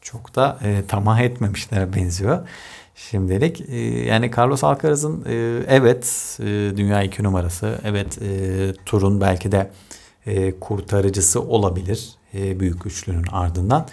çok 0.01 0.37
da 0.37 0.59
e, 0.65 0.83
tamah 0.89 1.21
etmemişlere 1.21 1.95
benziyor. 1.95 2.49
şimdilik. 2.95 3.61
E, 3.69 3.77
yani 4.07 4.31
Carlos 4.37 4.65
Alcaraz'ın 4.65 5.25
e, 5.29 5.63
evet 5.69 6.39
e, 6.41 6.45
dünya 6.77 7.03
iki 7.03 7.23
numarası. 7.23 7.79
Evet 7.85 8.23
e, 8.23 8.73
turun 8.87 9.21
belki 9.21 9.53
de 9.53 9.71
e, 10.27 10.59
kurtarıcısı 10.61 11.43
olabilir. 11.43 12.11
E, 12.35 12.61
büyük 12.61 12.87
üçlünün 12.87 13.27
ardından. 13.33 13.87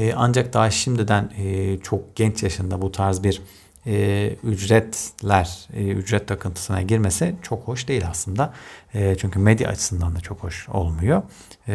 E, 0.00 0.12
ancak 0.16 0.52
daha 0.52 0.70
şimdiden 0.70 1.30
e, 1.38 1.78
çok 1.78 2.16
genç 2.16 2.42
yaşında 2.42 2.82
bu 2.82 2.92
tarz 2.92 3.24
bir 3.24 3.42
e, 3.86 4.36
ücretler, 4.44 5.68
e, 5.74 5.88
ücret 5.88 6.28
takıntısına 6.28 6.82
girmesi 6.82 7.34
çok 7.42 7.62
hoş 7.68 7.88
değil 7.88 8.04
aslında. 8.10 8.52
E, 8.94 9.16
çünkü 9.16 9.38
medya 9.38 9.68
açısından 9.68 10.16
da 10.16 10.20
çok 10.20 10.42
hoş 10.42 10.68
olmuyor. 10.68 11.22
E, 11.68 11.74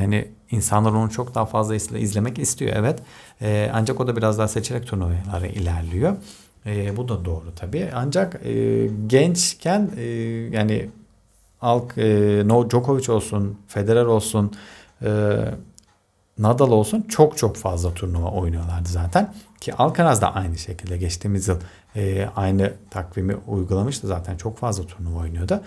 yani 0.00 0.28
insanlar 0.50 0.92
onu 0.92 1.10
çok 1.10 1.34
daha 1.34 1.46
fazla 1.46 1.74
izlemek 1.98 2.38
istiyor 2.38 2.72
evet. 2.76 2.98
E, 3.42 3.70
ancak 3.74 4.00
o 4.00 4.06
da 4.06 4.16
biraz 4.16 4.38
daha 4.38 4.48
seçerek 4.48 4.86
turnuvalara 4.86 5.46
ilerliyor. 5.46 6.16
E, 6.66 6.96
bu 6.96 7.08
da 7.08 7.24
doğru 7.24 7.54
tabii. 7.56 7.90
Ancak 7.94 8.46
e, 8.46 8.86
gençken 9.06 9.90
e, 9.96 10.02
yani 10.52 10.88
Alk, 11.62 11.98
e, 11.98 12.44
Djokovic 12.70 13.12
olsun, 13.12 13.58
Federer 13.68 14.04
olsun, 14.04 14.52
e, 15.02 15.08
Nadal 16.40 16.70
olsun 16.70 17.02
çok 17.02 17.38
çok 17.38 17.56
fazla 17.56 17.94
turnuva 17.94 18.30
oynuyorlardı 18.30 18.88
zaten. 18.88 19.34
Ki 19.60 19.74
Alcaraz 19.74 20.22
da 20.22 20.34
aynı 20.34 20.58
şekilde 20.58 20.96
geçtiğimiz 20.96 21.48
yıl 21.48 21.60
e, 21.96 22.28
aynı 22.36 22.72
takvimi 22.90 23.36
uygulamıştı 23.46 24.06
zaten. 24.06 24.36
Çok 24.36 24.58
fazla 24.58 24.86
turnuva 24.86 25.20
oynuyordu. 25.20 25.60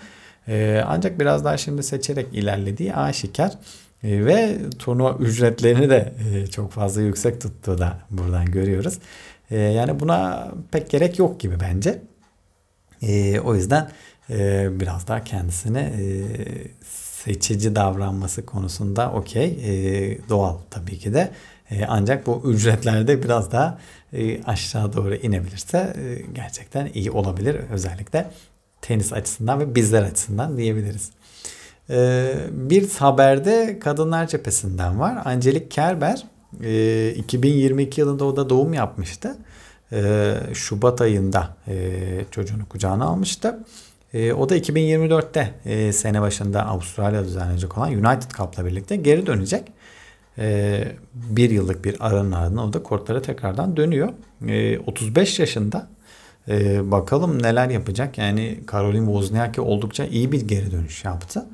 E, 0.48 0.84
ancak 0.86 1.20
biraz 1.20 1.44
daha 1.44 1.56
şimdi 1.56 1.82
seçerek 1.82 2.34
ilerlediği 2.34 2.94
aşikar. 2.94 3.52
E, 4.04 4.24
ve 4.24 4.58
turnuva 4.78 5.16
ücretlerini 5.20 5.90
de 5.90 6.14
e, 6.34 6.46
çok 6.46 6.72
fazla 6.72 7.02
yüksek 7.02 7.40
tuttuğu 7.40 7.78
da 7.78 7.98
buradan 8.10 8.44
görüyoruz. 8.46 8.98
E, 9.50 9.58
yani 9.58 10.00
buna 10.00 10.48
pek 10.70 10.90
gerek 10.90 11.18
yok 11.18 11.40
gibi 11.40 11.60
bence. 11.60 12.02
E, 13.02 13.40
o 13.40 13.54
yüzden 13.54 13.90
e, 14.30 14.68
biraz 14.80 15.08
daha 15.08 15.24
kendisine 15.24 15.80
e, 15.80 16.04
seçici 17.24 17.74
davranması 17.74 18.46
konusunda 18.46 19.12
okey. 19.12 19.46
E, 19.46 20.28
doğal 20.28 20.58
tabii 20.70 20.98
ki 20.98 21.14
de. 21.14 21.30
E, 21.70 21.84
ancak 21.88 22.26
bu 22.26 22.42
ücretlerde 22.46 23.22
biraz 23.22 23.52
daha 23.52 23.78
e, 24.12 24.42
aşağı 24.42 24.92
doğru 24.92 25.14
inebilirse 25.14 25.78
e, 25.78 26.32
gerçekten 26.34 26.90
iyi 26.94 27.10
olabilir. 27.10 27.56
Özellikle 27.70 28.30
tenis 28.82 29.12
açısından 29.12 29.60
ve 29.60 29.74
bizler 29.74 30.02
açısından 30.02 30.56
diyebiliriz. 30.56 31.10
E, 31.90 32.34
bir 32.50 32.90
haberde 32.90 33.78
kadınlar 33.78 34.26
cephesinden 34.26 35.00
var. 35.00 35.22
Angelik 35.24 35.70
Kerber 35.70 36.24
e, 36.62 37.10
2022 37.10 38.00
yılında 38.00 38.24
o 38.24 38.36
da 38.36 38.50
doğum 38.50 38.74
yapmıştı. 38.74 39.36
E, 39.92 40.34
Şubat 40.54 41.00
ayında 41.00 41.56
e, 41.68 41.98
çocuğunu 42.30 42.68
kucağına 42.68 43.04
almıştı. 43.04 43.58
E, 44.14 44.32
o 44.32 44.48
da 44.48 44.56
2024'te 44.56 45.54
e, 45.64 45.92
sene 45.92 46.20
başında 46.20 46.66
Avustralya 46.66 47.24
düzenlenecek 47.24 47.78
olan 47.78 47.92
United 47.92 48.30
Cup'la 48.30 48.66
birlikte 48.66 48.96
geri 48.96 49.26
dönecek. 49.26 49.62
E, 50.38 50.84
bir 51.14 51.50
yıllık 51.50 51.84
bir 51.84 51.96
aranın 52.00 52.32
ardından 52.32 52.68
o 52.68 52.72
da 52.72 52.82
kortlara 52.82 53.22
tekrardan 53.22 53.76
dönüyor. 53.76 54.08
E, 54.48 54.78
35 54.78 55.38
yaşında. 55.38 55.88
E, 56.48 56.90
bakalım 56.90 57.42
neler 57.42 57.70
yapacak. 57.70 58.18
Yani 58.18 58.60
Caroline 58.72 59.06
Wozniacki 59.06 59.60
oldukça 59.60 60.04
iyi 60.04 60.32
bir 60.32 60.48
geri 60.48 60.70
dönüş 60.72 61.04
yaptı. 61.04 61.46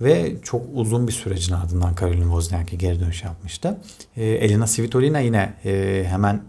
Ve 0.00 0.34
çok 0.42 0.62
uzun 0.74 1.08
bir 1.08 1.12
sürecin 1.12 1.52
ardından 1.52 1.94
Caroline 2.00 2.22
Wozniacki 2.22 2.78
geri 2.78 3.00
dönüş 3.00 3.24
yapmıştı. 3.24 3.78
E, 4.16 4.24
Elina 4.24 4.66
Svitolina 4.66 5.20
yine 5.20 5.54
e, 5.64 6.04
hemen 6.08 6.42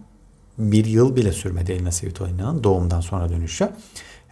bir 0.57 0.85
yıl 0.85 1.15
bile 1.15 1.31
sürmedi 1.31 1.71
Elina 1.71 1.91
Svitolina'nın 1.91 2.63
doğumdan 2.63 3.01
sonra 3.01 3.29
dönüşü. 3.29 3.69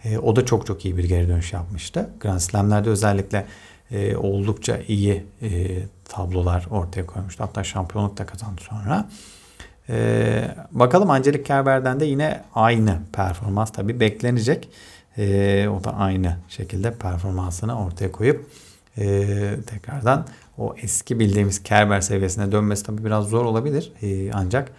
E, 0.04 0.18
o 0.18 0.36
da 0.36 0.46
çok 0.46 0.66
çok 0.66 0.84
iyi 0.84 0.96
bir 0.96 1.04
geri 1.04 1.28
dönüş 1.28 1.52
yapmıştı. 1.52 2.10
Grand 2.20 2.38
Slam'lerde 2.38 2.90
özellikle 2.90 3.46
e, 3.90 4.16
oldukça 4.16 4.78
iyi 4.88 5.26
e, 5.42 5.78
tablolar 6.04 6.66
ortaya 6.70 7.06
koymuştu. 7.06 7.44
Hatta 7.44 7.64
şampiyonluk 7.64 8.18
da 8.18 8.26
kazandı 8.26 8.60
sonra. 8.60 9.08
E, 9.88 10.54
bakalım 10.70 11.10
Angelik 11.10 11.46
Kerber'den 11.46 12.00
de 12.00 12.04
yine 12.04 12.42
aynı 12.54 12.98
performans 13.12 13.72
tabii 13.72 14.00
beklenecek. 14.00 14.68
E, 15.18 15.68
o 15.68 15.84
da 15.84 15.94
aynı 15.94 16.36
şekilde 16.48 16.94
performansını 16.94 17.84
ortaya 17.84 18.12
koyup 18.12 18.50
e, 18.98 19.26
tekrardan 19.66 20.26
o 20.58 20.74
eski 20.82 21.18
bildiğimiz 21.20 21.62
Kerber 21.62 22.00
seviyesine 22.00 22.52
dönmesi 22.52 22.82
tabii 22.84 23.04
biraz 23.04 23.28
zor 23.28 23.44
olabilir. 23.44 23.92
E, 24.02 24.32
ancak 24.32 24.70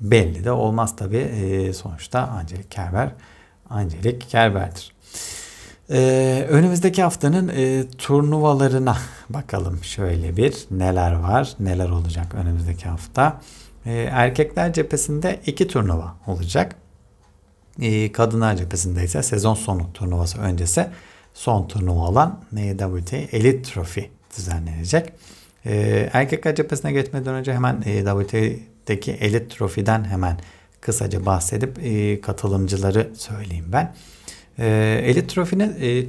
belli 0.00 0.44
de 0.44 0.52
olmaz 0.52 0.96
tabii. 0.96 1.16
E, 1.16 1.72
sonuçta 1.72 2.20
Angelik 2.20 2.70
Kerber 2.70 3.10
Angelik 3.70 4.30
Kerber'dir. 4.30 4.94
Ee, 5.90 6.46
önümüzdeki 6.48 7.02
haftanın 7.02 7.48
e, 7.48 7.84
turnuvalarına 7.98 8.96
bakalım 9.28 9.84
şöyle 9.84 10.36
bir 10.36 10.56
neler 10.70 11.12
var 11.12 11.54
neler 11.60 11.88
olacak 11.88 12.34
önümüzdeki 12.34 12.88
hafta. 12.88 13.40
E, 13.86 13.92
erkekler 13.92 14.72
cephesinde 14.72 15.40
iki 15.46 15.68
turnuva 15.68 16.14
olacak. 16.26 16.76
E, 17.80 18.12
kadınlar 18.12 18.56
cephesinde 18.56 19.04
ise 19.04 19.22
sezon 19.22 19.54
sonu 19.54 19.92
turnuvası 19.92 20.38
öncesi 20.38 20.86
son 21.34 21.68
turnuva 21.68 22.08
olan 22.08 22.40
WTA 22.52 23.16
Elite 23.16 23.62
Trophy 23.62 24.10
düzenlenecek. 24.36 25.12
E, 25.66 25.74
erkekler 26.12 26.54
cephesine 26.54 26.92
geçmeden 26.92 27.34
önce 27.34 27.54
hemen 27.54 27.82
e, 27.86 28.04
WTA'deki 28.04 29.12
Elite 29.12 29.48
Trophy'den 29.48 30.04
hemen 30.04 30.38
kısaca 30.84 31.26
bahsedip 31.26 31.78
e, 31.82 32.20
katılımcıları 32.20 33.10
söyleyeyim 33.16 33.66
ben. 33.72 33.94
E, 34.58 34.66
Elite 35.04 35.26
Trophy'nin 35.26 35.76
e, 35.80 36.00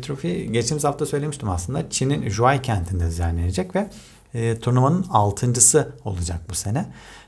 geçtiğimiz 0.46 0.84
hafta 0.84 1.06
söylemiştim 1.06 1.50
aslında. 1.50 1.90
Çin'in 1.90 2.30
Zhuai 2.30 2.62
kentinde 2.62 3.06
düzenlenecek 3.06 3.76
ve 3.76 3.90
e, 4.34 4.60
turnuvanın 4.60 5.06
altıncısı 5.10 5.90
olacak 6.06 6.42
bu 6.50 6.56
sene. 6.56 6.86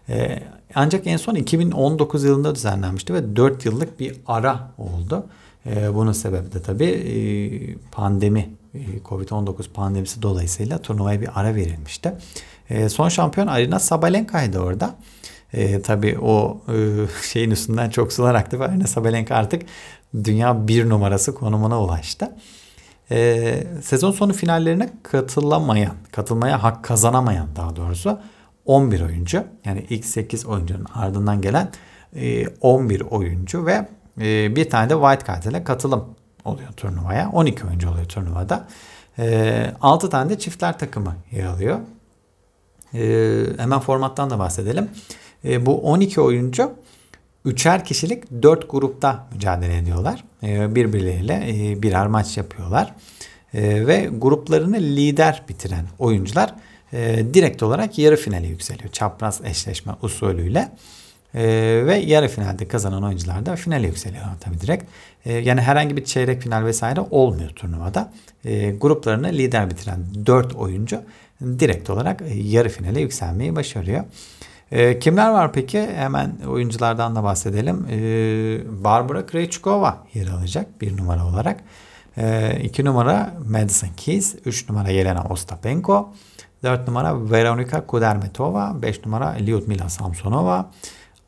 E, 0.10 0.44
ancak 0.76 1.08
en 1.08 1.18
son 1.18 1.36
2019 1.36 2.24
yılında 2.24 2.56
düzenlenmişti 2.56 3.14
ve 3.14 3.36
4 3.36 3.66
yıllık 3.66 4.00
bir 4.00 4.18
ara 4.28 4.72
oldu. 4.78 5.26
E, 5.66 5.96
bunun 5.96 6.12
sebebi 6.12 6.52
de 6.54 6.62
tabii 6.62 6.86
e, 6.86 7.16
pandemi, 7.92 8.50
e, 8.74 8.80
Covid-19 9.06 9.70
pandemisi 9.74 10.22
dolayısıyla 10.22 10.78
turnuvaya 10.78 11.22
bir 11.22 11.30
ara 11.36 11.56
verilmişti. 11.56 12.14
E, 12.70 12.90
son 12.90 13.10
şampiyon 13.10 13.48
Arina 13.48 13.80
Sabalenka'ydı 13.80 14.60
orada. 14.60 14.96
E, 15.54 15.82
tabii 15.82 16.20
o 16.20 16.62
e, 16.68 16.76
şeyin 17.32 17.52
üstünden 17.52 17.90
çok 17.90 18.14
sular 18.14 18.36
aktı 18.36 18.60
ve 18.60 18.66
Arina 18.66 18.88
Sabalenka 18.88 19.36
artık 19.36 19.62
dünya 20.24 20.68
bir 20.68 20.90
numarası 20.90 21.36
konumuna 21.36 21.82
ulaştı. 21.82 22.32
E, 23.12 23.64
sezon 23.84 24.12
sonu 24.12 24.34
finallerine 24.34 24.90
katılamayan, 25.04 25.96
katılmaya 26.12 26.64
hak 26.64 26.84
kazanamayan 26.84 27.48
daha 27.56 27.76
doğrusu 27.76 28.20
11 28.66 29.02
oyuncu 29.02 29.44
yani 29.66 29.86
ilk 29.90 30.06
8 30.06 30.46
oyuncunun 30.46 30.86
ardından 30.96 31.42
gelen 31.42 31.70
e, 32.16 32.48
11 32.48 33.02
oyuncu 33.02 33.66
ve 33.66 33.88
e, 34.22 34.56
bir 34.56 34.70
tane 34.70 34.90
de 34.90 34.94
white 34.94 35.26
card 35.28 35.44
ile 35.44 35.64
katılım 35.64 36.06
oluyor 36.46 36.72
turnuvaya. 36.72 37.30
12 37.30 37.68
oyuncu 37.68 37.90
oluyor 37.90 38.06
turnuvada. 38.06 38.68
E, 39.20 39.72
6 39.82 40.10
tane 40.10 40.30
de 40.30 40.40
çiftler 40.40 40.80
takımı 40.80 41.16
yer 41.32 41.46
alıyor. 41.46 41.80
E, 42.94 43.00
hemen 43.58 43.80
formattan 43.80 44.30
da 44.30 44.40
bahsedelim. 44.40 44.90
E, 45.46 45.66
bu 45.66 45.78
12 45.82 46.22
oyuncu 46.22 46.72
üçer 47.46 47.86
kişilik 47.86 48.32
4 48.42 48.72
grupta 48.72 49.28
mücadele 49.34 49.78
ediyorlar. 49.78 50.24
E, 50.44 50.76
birbirleriyle 50.76 51.34
e, 51.50 51.82
birer 51.82 52.08
maç 52.08 52.38
yapıyorlar. 52.38 52.94
E, 53.54 53.88
ve 53.88 54.10
gruplarını 54.18 54.78
lider 54.78 55.44
bitiren 55.50 55.86
oyuncular 56.00 56.56
e, 56.94 57.26
direkt 57.34 57.64
olarak 57.64 57.98
yarı 57.98 58.16
finale 58.16 58.48
yükseliyor. 58.48 58.92
Çapraz 58.92 59.42
eşleşme 59.46 59.94
usulüyle. 60.02 60.72
E, 61.36 61.44
ve 61.86 61.96
yarı 61.96 62.28
finalde 62.28 62.68
kazanan 62.68 63.04
oyuncular 63.04 63.46
da 63.46 63.56
finale 63.56 63.88
yükseliyor 63.88 64.24
tabii 64.40 64.62
direkt. 64.62 64.84
E, 65.26 65.34
yani 65.34 65.62
herhangi 65.62 65.98
bir 65.98 66.06
çeyrek 66.06 66.42
final 66.42 66.66
vesaire 66.66 67.02
olmuyor 67.12 67.50
turnuvada. 67.50 68.14
E, 68.46 68.72
gruplarını 68.72 69.28
lider 69.28 69.70
bitiren 69.70 70.00
4 70.26 70.56
oyuncu 70.56 71.02
direkt 71.42 71.90
olarak 71.90 72.22
e, 72.22 72.34
yarı 72.34 72.70
finale 72.70 73.02
yükselmeyi 73.02 73.56
başarıyor. 73.56 74.04
E, 74.72 75.00
kimler 75.00 75.30
var 75.30 75.54
peki? 75.54 75.88
Hemen 75.96 76.36
oyunculardan 76.48 77.16
da 77.16 77.24
bahsedelim. 77.24 77.86
E, 77.90 78.84
Barbara 78.84 79.26
Krejcikova 79.26 79.98
yer 80.14 80.28
alacak 80.28 80.82
bir 80.82 80.98
numara 80.98 81.26
olarak. 81.26 81.64
E, 82.18 82.58
iki 82.64 82.86
numara 82.86 83.34
Madison 83.50 83.90
Keys. 83.98 84.36
Üç 84.46 84.70
numara 84.70 84.90
Yelena 84.90 85.24
Ostapenko. 85.24 86.14
Dört 86.64 86.88
numara 86.88 87.32
Veronika 87.32 87.86
Kudermetova. 87.86 88.82
Beş 88.82 89.06
numara 89.06 89.30
Lyudmila 89.30 89.90
Samsonova. 89.90 90.72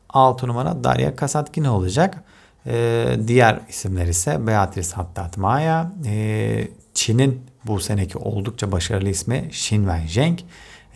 Altı 0.08 0.48
numara 0.48 0.84
Daria 0.84 1.16
Kasatkina 1.16 1.76
olacak. 1.76 2.24
E, 2.66 3.06
diğer 3.26 3.60
isimler 3.68 4.06
ise 4.06 4.46
Beatrice 4.46 4.94
Hattatmaya. 4.94 5.92
E, 6.06 6.68
Çin'in 6.94 7.40
bu 7.66 7.80
seneki 7.80 8.18
oldukça 8.18 8.72
başarılı 8.72 9.08
ismi 9.08 9.48
Xin 9.50 9.76
Wenzheng 9.76 10.38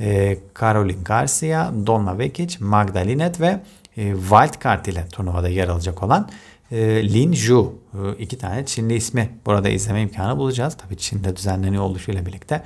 e, 0.01 0.39
Caroline 0.61 1.03
Garcia, 1.05 1.73
Donna 1.87 2.19
Vekic, 2.19 2.57
Magdalinet 2.61 3.41
ve 3.41 3.61
e, 3.97 4.13
Wildcard 4.13 4.87
ile 4.87 5.07
turnuvada 5.09 5.49
yer 5.49 5.69
alacak 5.69 6.03
olan 6.03 6.29
e, 6.73 7.13
Lin 7.13 7.33
Zhu. 7.33 7.79
E, 7.95 8.23
iki 8.23 8.39
tane 8.39 8.67
Çinli 8.67 8.95
ismi 8.95 9.31
burada 9.47 9.69
izleme 9.69 10.03
imkanı 10.03 10.39
bulacağız. 10.39 10.77
Tabii 10.77 10.97
Çin'de 10.97 11.37
düzenleniyor 11.37 11.83
oluşuyla 11.83 12.27
birlikte 12.27 12.63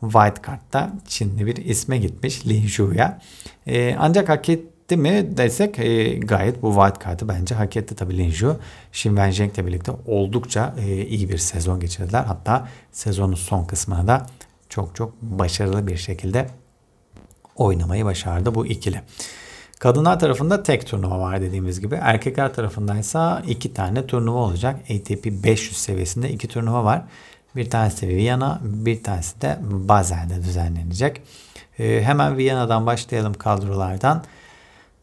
White 0.00 0.42
Card'da 0.46 0.92
Çinli 1.06 1.46
bir 1.46 1.56
isme 1.56 1.98
gitmiş 1.98 2.46
Lin 2.46 2.68
Zhu'ya. 2.68 3.20
E, 3.66 3.96
ancak 3.98 4.28
hak 4.28 4.48
etti 4.48 4.96
mi 4.96 5.36
desek 5.36 5.78
e, 5.78 6.14
gayet 6.18 6.62
bu 6.62 6.74
White 6.74 7.04
Card'ı 7.04 7.28
bence 7.28 7.54
hak 7.54 7.76
etti 7.76 7.96
tabii 7.96 8.18
Lin 8.18 8.30
Zhu. 8.30 8.56
Xin 8.92 9.08
Wenjing 9.08 9.54
ile 9.54 9.66
birlikte 9.66 9.92
oldukça 10.06 10.74
e, 10.78 11.06
iyi 11.06 11.28
bir 11.28 11.38
sezon 11.38 11.80
geçirdiler. 11.80 12.24
Hatta 12.24 12.68
sezonun 12.92 13.34
son 13.34 13.64
kısmına 13.64 14.06
da 14.06 14.26
çok 14.68 14.96
çok 14.96 15.22
başarılı 15.22 15.86
bir 15.86 15.96
şekilde 15.96 16.46
oynamayı 17.58 18.04
başardı 18.04 18.54
bu 18.54 18.66
ikili. 18.66 19.02
Kadınlar 19.78 20.20
tarafında 20.20 20.62
tek 20.62 20.86
turnuva 20.86 21.18
var 21.18 21.40
dediğimiz 21.40 21.80
gibi. 21.80 21.98
Erkekler 22.02 22.54
tarafındaysa 22.54 23.42
iki 23.46 23.74
tane 23.74 24.06
turnuva 24.06 24.38
olacak. 24.38 24.80
ATP 24.90 25.26
500 25.26 25.76
seviyesinde 25.76 26.30
iki 26.30 26.48
turnuva 26.48 26.84
var. 26.84 27.02
Bir 27.56 27.70
tanesi 27.70 28.08
Viyana, 28.08 28.60
bir 28.62 29.02
tanesi 29.02 29.40
de 29.40 29.58
Basel'de 29.62 30.42
düzenlenecek. 30.42 31.22
Ee, 31.78 32.00
hemen 32.02 32.36
Viyana'dan 32.36 32.86
başlayalım 32.86 33.34
kadrolardan. 33.34 34.24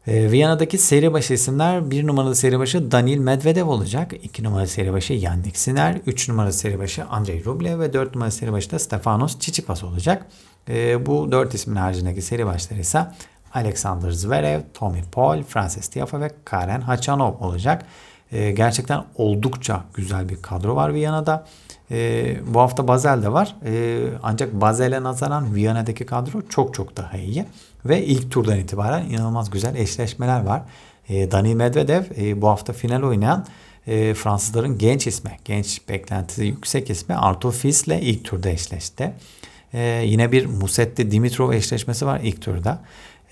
Ee, 0.07 0.31
Viyana'daki 0.31 0.77
seri 0.77 1.13
başı 1.13 1.33
isimler 1.33 1.91
bir 1.91 2.07
numaralı 2.07 2.35
seri 2.35 2.59
başı 2.59 2.91
Daniil 2.91 3.17
Medvedev 3.17 3.67
olacak. 3.67 4.11
iki 4.23 4.43
numaralı 4.43 4.67
seri 4.67 4.93
başı 4.93 5.13
Yannick 5.13 5.59
Sinner. 5.59 5.97
Üç 6.05 6.29
numaralı 6.29 6.53
seri 6.53 6.79
başı 6.79 7.05
Andrei 7.05 7.45
Rublev 7.45 7.79
ve 7.79 7.93
dört 7.93 8.15
numaralı 8.15 8.31
seri 8.31 8.51
başı 8.51 8.71
da 8.71 8.79
Stefanos 8.79 9.39
Tsitsipas 9.39 9.83
olacak. 9.83 10.25
Ee, 10.69 11.06
bu 11.06 11.32
dört 11.32 11.54
ismin 11.54 11.75
haricindeki 11.75 12.21
seri 12.21 12.45
başları 12.45 12.80
ise 12.80 13.08
Alexander 13.54 14.12
Zverev, 14.12 14.62
Tommy 14.73 15.01
Paul, 15.12 15.43
Francis 15.43 15.88
Tiafoe 15.88 16.21
ve 16.21 16.32
Karen 16.45 16.82
Hachanov 16.82 17.34
olacak. 17.39 17.86
Ee, 18.32 18.51
gerçekten 18.51 19.04
oldukça 19.15 19.84
güzel 19.93 20.30
bir 20.30 20.41
kadro 20.41 20.75
var 20.75 20.93
Viyana'da. 20.93 21.45
Ee, 21.91 22.38
bu 22.47 22.60
hafta 22.60 22.88
Basel'de 22.88 23.34
var. 23.34 23.56
Ee, 23.65 24.08
ancak 24.23 24.54
Basel'e 24.54 25.04
nazaran 25.04 25.56
Viyana'daki 25.56 26.06
kadro 26.06 26.41
çok 26.49 26.73
çok 26.73 26.97
daha 26.97 27.17
iyi. 27.17 27.45
Ve 27.86 28.06
ilk 28.06 28.32
turdan 28.32 28.58
itibaren 28.58 29.06
inanılmaz 29.10 29.49
güzel 29.49 29.75
eşleşmeler 29.75 30.43
var. 30.43 30.62
Ee, 31.10 31.32
Dani 31.32 31.56
Medvedev 31.56 32.04
e, 32.17 32.41
bu 32.41 32.47
hafta 32.47 32.73
final 32.73 33.04
oynayan 33.04 33.45
e, 33.88 34.13
Fransızların 34.13 34.78
genç 34.78 35.08
ismi, 35.08 35.32
genç 35.45 35.89
beklentisi 35.89 36.45
yüksek 36.45 36.89
ismi 36.89 37.15
Arthur 37.15 37.51
Fils 37.51 37.88
ile 37.88 38.01
ilk 38.01 38.25
turda 38.25 38.49
eşleşti. 38.49 39.13
Ee, 39.75 40.03
yine 40.05 40.31
bir 40.31 40.45
Musetti 40.45 41.11
Dimitrov 41.11 41.51
eşleşmesi 41.51 42.05
var 42.05 42.19
ilk 42.23 42.41
turda. 42.41 42.81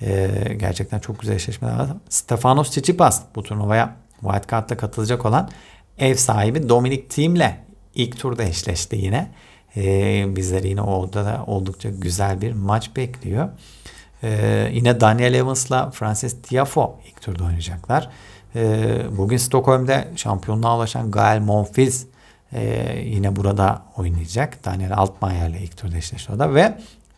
Ee, 0.02 0.30
gerçekten 0.58 1.00
çok 1.00 1.20
güzel 1.20 1.36
eşleşmeler 1.36 1.76
var. 1.76 1.90
Stefanos 2.10 2.70
Tsitsipas 2.70 3.22
bu 3.36 3.44
turnuvaya 3.44 3.96
White 4.22 4.48
Card'la 4.52 4.78
katılacak 4.78 5.26
olan 5.26 5.50
ev 5.98 6.16
sahibi 6.16 6.70
Dominic 6.70 7.08
Thiem 7.08 7.36
ile 7.36 7.64
ilk 7.96 8.20
turda 8.20 8.44
eşleşti 8.44 8.96
yine. 8.96 9.32
Ee, 9.78 10.26
bizleri 10.36 10.68
yine 10.68 10.82
orada 10.82 11.26
da 11.26 11.44
oldukça 11.48 11.90
güzel 11.90 12.42
bir 12.42 12.54
maç 12.54 12.96
bekliyor. 12.96 13.50
Ee, 14.24 14.70
yine 14.74 15.02
Daniel 15.02 15.34
Evans'la 15.34 15.92
Francis 15.92 16.42
Tiafoe 16.42 16.92
ilk 17.08 17.22
turda 17.22 17.44
oynayacaklar. 17.44 18.10
Ee, 18.56 19.02
bugün 19.12 19.38
Stockholm'de 19.38 20.08
şampiyonluğa 20.16 20.78
ulaşan 20.78 21.12
Gael 21.12 21.40
Monfils 21.40 22.06
e, 22.54 22.96
yine 23.06 23.36
burada 23.36 23.86
oynayacak. 23.98 24.66
Daniel 24.66 24.94
Altmaier 24.94 25.50
ile 25.50 25.62
ilk 25.62 25.78
turda 25.78 26.40
da 26.40 26.54
ve 26.54 26.78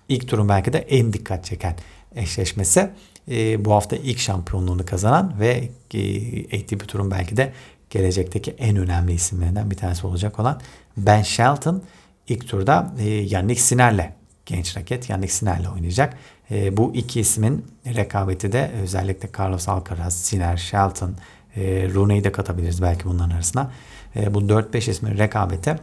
ilk 0.09 0.27
turun 0.27 0.49
belki 0.49 0.73
de 0.73 0.77
en 0.77 1.13
dikkat 1.13 1.45
çeken 1.45 1.75
eşleşmesi 2.15 2.89
e, 3.31 3.65
bu 3.65 3.71
hafta 3.71 3.95
ilk 3.95 4.19
şampiyonluğunu 4.19 4.85
kazanan 4.85 5.39
ve 5.39 5.69
e, 5.93 6.57
ATP 6.57 6.87
turun 6.87 7.11
belki 7.11 7.37
de 7.37 7.53
gelecekteki 7.89 8.51
en 8.51 8.77
önemli 8.77 9.13
isimlerinden 9.13 9.71
bir 9.71 9.75
tanesi 9.75 10.07
olacak 10.07 10.39
olan 10.39 10.61
Ben 10.97 11.21
Shelton 11.21 11.81
ilk 12.27 12.47
turda 12.47 12.93
e, 12.99 13.09
Yannick 13.09 13.61
Sinner'le 13.61 14.11
genç 14.45 14.77
raket 14.77 15.09
Yannick 15.09 15.33
Sinner'le 15.33 15.73
oynayacak. 15.75 16.17
E, 16.51 16.77
bu 16.77 16.95
iki 16.95 17.19
ismin 17.19 17.65
rekabeti 17.85 18.51
de 18.51 18.71
özellikle 18.81 19.29
Carlos 19.39 19.69
Alcaraz, 19.69 20.15
Sinner, 20.15 20.57
Shelton, 20.57 21.15
e, 21.55 21.89
Rooney'i 21.93 22.23
de 22.23 22.31
katabiliriz 22.31 22.81
belki 22.81 23.05
bunların 23.05 23.35
arasına. 23.35 23.71
E, 24.15 24.33
bu 24.33 24.41
4-5 24.41 24.89
ismin 24.91 25.17
rekabeti 25.17 25.75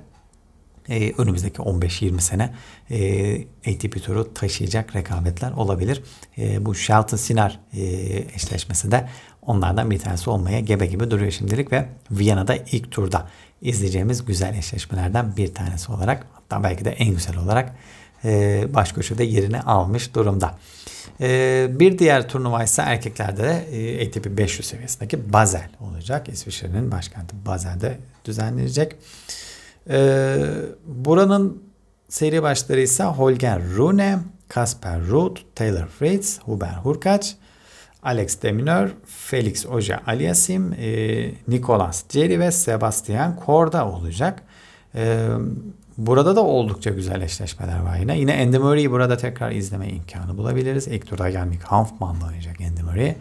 e, 0.88 1.12
önümüzdeki 1.18 1.62
15-20 1.62 2.20
sene 2.20 2.54
e, 2.90 3.42
ATP 3.42 4.04
turu 4.04 4.35
taşıyacak 4.35 4.96
rekabetler 4.96 5.52
olabilir. 5.52 6.02
E, 6.38 6.66
bu 6.66 6.74
Shelton 6.74 7.16
Sinner 7.16 7.61
e, 7.72 7.82
eşleşmesi 8.35 8.90
de 8.90 9.08
onlardan 9.42 9.90
bir 9.90 9.98
tanesi 9.98 10.30
olmaya 10.30 10.61
gebe 10.61 10.87
gibi 10.87 11.11
duruyor 11.11 11.30
şimdilik 11.30 11.72
ve 11.72 11.88
Viyana'da 12.11 12.56
ilk 12.56 12.90
turda 12.90 13.28
izleyeceğimiz 13.62 14.24
güzel 14.24 14.58
eşleşmelerden 14.58 15.37
bir 15.37 15.54
tanesi 15.54 15.92
olarak 15.92 16.26
hatta 16.32 16.62
belki 16.62 16.85
de 16.85 16.90
en 16.90 17.14
güzel 17.14 17.37
olarak 17.37 17.76
e, 18.24 18.64
baş 18.74 18.92
köşede 18.92 19.24
yerini 19.24 19.61
almış 19.61 20.14
durumda. 20.14 20.58
E, 21.20 21.66
bir 21.70 21.98
diğer 21.98 22.28
turnuva 22.28 22.64
ise 22.64 22.82
erkeklerde 22.82 23.42
de 23.42 23.66
e, 23.72 24.08
ATP 24.08 24.26
500 24.26 24.68
seviyesindeki 24.68 25.32
Basel 25.32 25.68
olacak. 25.80 26.28
İsviçre'nin 26.28 26.90
başkenti 26.90 27.46
Basel'de 27.46 27.98
düzenlenecek. 28.24 28.96
Buranın 30.87 31.62
seri 32.08 32.42
başları 32.42 32.80
ise 32.80 33.04
Holger 33.04 33.61
Rune, 33.76 34.18
Kasper 34.48 35.00
Ruud, 35.00 35.37
Taylor 35.54 35.87
Fritz, 35.87 36.40
Hubert 36.40 36.76
Hurkacz, 36.76 37.35
Alex 38.02 38.42
Demineur, 38.42 38.90
Felix 39.06 39.66
Oja 39.66 40.00
Aliasim, 40.06 40.76
Nicolas 41.48 42.04
Ceri 42.08 42.40
ve 42.40 42.50
Sebastian 42.50 43.37
Korda 43.37 43.88
olacak. 43.88 44.42
E, 44.94 45.28
burada 45.98 46.37
da 46.37 46.44
oldukça 46.44 46.90
güzel 46.90 47.22
eşleşmeler 47.22 47.81
var 47.81 47.96
yine. 47.96 48.18
Yine 48.18 48.42
Andy 48.42 48.59
Murray'i 48.59 48.90
burada 48.90 49.16
tekrar 49.16 49.50
izleme 49.50 49.88
imkanı 49.88 50.37
bulabiliriz. 50.37 50.88
İlk 50.88 51.07
turda 51.07 51.28
Yannick 51.28 51.64
Hanfmann'la 51.64 52.26
oynayacak 52.26 52.57
Andy 52.61 52.83
Murray. 52.83 53.14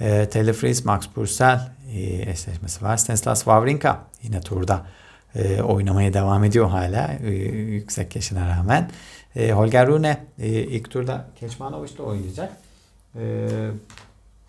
E, 0.00 0.28
Taylor 0.28 0.52
Fritz, 0.52 0.84
Max 0.84 1.06
Purcell 1.06 1.60
e, 1.94 2.30
eşleşmesi 2.30 2.84
var. 2.84 2.96
Stanislas 2.96 3.38
Wawrinka 3.38 4.04
yine 4.22 4.40
turda 4.40 4.86
e, 5.34 5.62
oynamaya 5.62 6.12
devam 6.12 6.44
ediyor 6.44 6.68
hala 6.68 7.10
e, 7.24 7.30
yüksek 7.50 8.16
yaşına 8.16 8.48
rağmen. 8.48 8.90
E, 9.36 9.52
Holger 9.52 9.86
Rune 9.86 10.16
e, 10.38 10.48
ilk 10.48 10.90
turda 10.90 11.26
Keçmanovic'le 11.40 12.00
oynayacak. 12.00 12.52
E, 13.18 13.48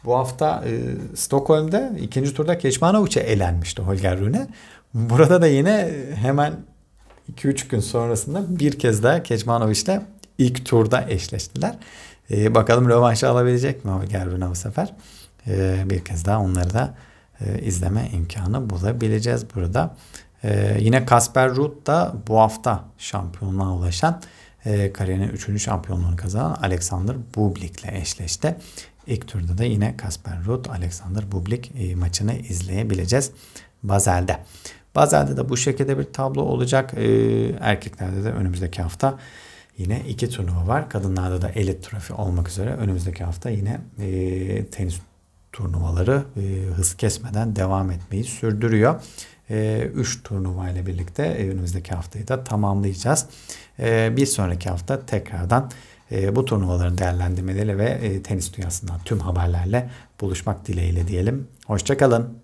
bu 0.05 0.15
hafta 0.15 0.63
e, 0.65 0.71
Stockholm'da 1.15 1.91
ikinci 1.99 2.33
turda 2.33 2.57
Keçmanovic'e 2.57 3.19
elenmişti 3.19 3.81
Holger 3.81 4.19
Rune. 4.19 4.47
Burada 4.93 5.41
da 5.41 5.47
yine 5.47 5.89
hemen 6.15 6.53
2-3 7.35 7.69
gün 7.69 7.79
sonrasında 7.79 8.59
bir 8.59 8.79
kez 8.79 9.03
daha 9.03 9.23
Keçmanovic'le 9.23 10.01
ilk 10.37 10.65
turda 10.65 11.05
eşleştiler. 11.09 11.75
E, 12.31 12.55
bakalım 12.55 12.89
rövanşı 12.89 13.29
alabilecek 13.29 13.85
mi 13.85 13.91
Holger 13.91 14.25
Rune 14.25 14.49
bu 14.49 14.55
sefer? 14.55 14.93
E, 15.47 15.83
bir 15.85 16.05
kez 16.05 16.25
daha 16.25 16.39
onları 16.39 16.73
da 16.73 16.95
e, 17.41 17.61
izleme 17.61 18.09
imkanı 18.13 18.69
bulabileceğiz 18.69 19.45
burada. 19.55 19.95
Ee, 20.43 20.77
yine 20.79 21.05
Kasper 21.05 21.55
Ruud 21.55 21.87
da 21.87 22.15
bu 22.27 22.39
hafta 22.39 22.83
şampiyonluğa 22.97 23.73
ulaşan 23.73 24.21
e, 24.65 24.93
kariyerinin 24.93 25.29
3. 25.29 25.61
şampiyonluğunu 25.61 26.15
kazanan 26.15 26.57
Alexander 26.61 27.15
Bublik 27.35 27.79
ile 27.79 27.97
eşleşti. 27.97 28.55
İlk 29.07 29.27
turda 29.27 29.57
da 29.57 29.63
yine 29.63 29.97
Kasper 29.97 30.43
Ruud, 30.45 30.65
Alexander 30.65 31.31
Bublik 31.31 31.71
e, 31.79 31.95
maçını 31.95 32.33
izleyebileceğiz 32.33 33.31
Bazel'de. 33.83 34.39
Bazel'de 34.97 35.37
de 35.37 35.49
bu 35.49 35.57
şekilde 35.57 35.97
bir 35.97 36.03
tablo 36.03 36.41
olacak. 36.41 36.93
E, 36.93 37.07
erkeklerde 37.59 38.23
de 38.23 38.31
önümüzdeki 38.31 38.81
hafta 38.81 39.19
yine 39.77 40.01
iki 40.07 40.29
turnuva 40.29 40.67
var. 40.67 40.89
Kadınlarda 40.89 41.41
da 41.41 41.49
elit 41.49 41.83
trofi 41.83 42.13
olmak 42.13 42.49
üzere 42.49 42.69
önümüzdeki 42.69 43.23
hafta 43.23 43.49
yine 43.49 43.79
e, 43.99 44.65
tenis 44.65 44.99
turnuvaları 45.53 46.23
e, 46.37 46.41
hız 46.75 46.97
kesmeden 46.97 47.55
devam 47.55 47.91
etmeyi 47.91 48.23
sürdürüyor. 48.23 49.01
3 49.49 50.17
e, 50.17 50.23
turnuva 50.23 50.69
ile 50.69 50.85
birlikte 50.85 51.49
önümüzdeki 51.51 51.95
haftayı 51.95 52.27
da 52.27 52.43
tamamlayacağız. 52.43 53.25
E, 53.79 54.17
bir 54.17 54.25
sonraki 54.25 54.69
hafta 54.69 55.05
tekrardan 55.05 55.71
e, 56.11 56.35
bu 56.35 56.45
turnuvaların 56.45 56.97
değerlendirmeleri 56.97 57.77
ve 57.77 58.21
tenis 58.21 58.53
dünyasından 58.53 58.99
tüm 59.05 59.19
haberlerle 59.19 59.89
buluşmak 60.21 60.67
dileğiyle 60.67 61.07
diyelim. 61.07 61.47
Hoşçakalın. 61.67 62.37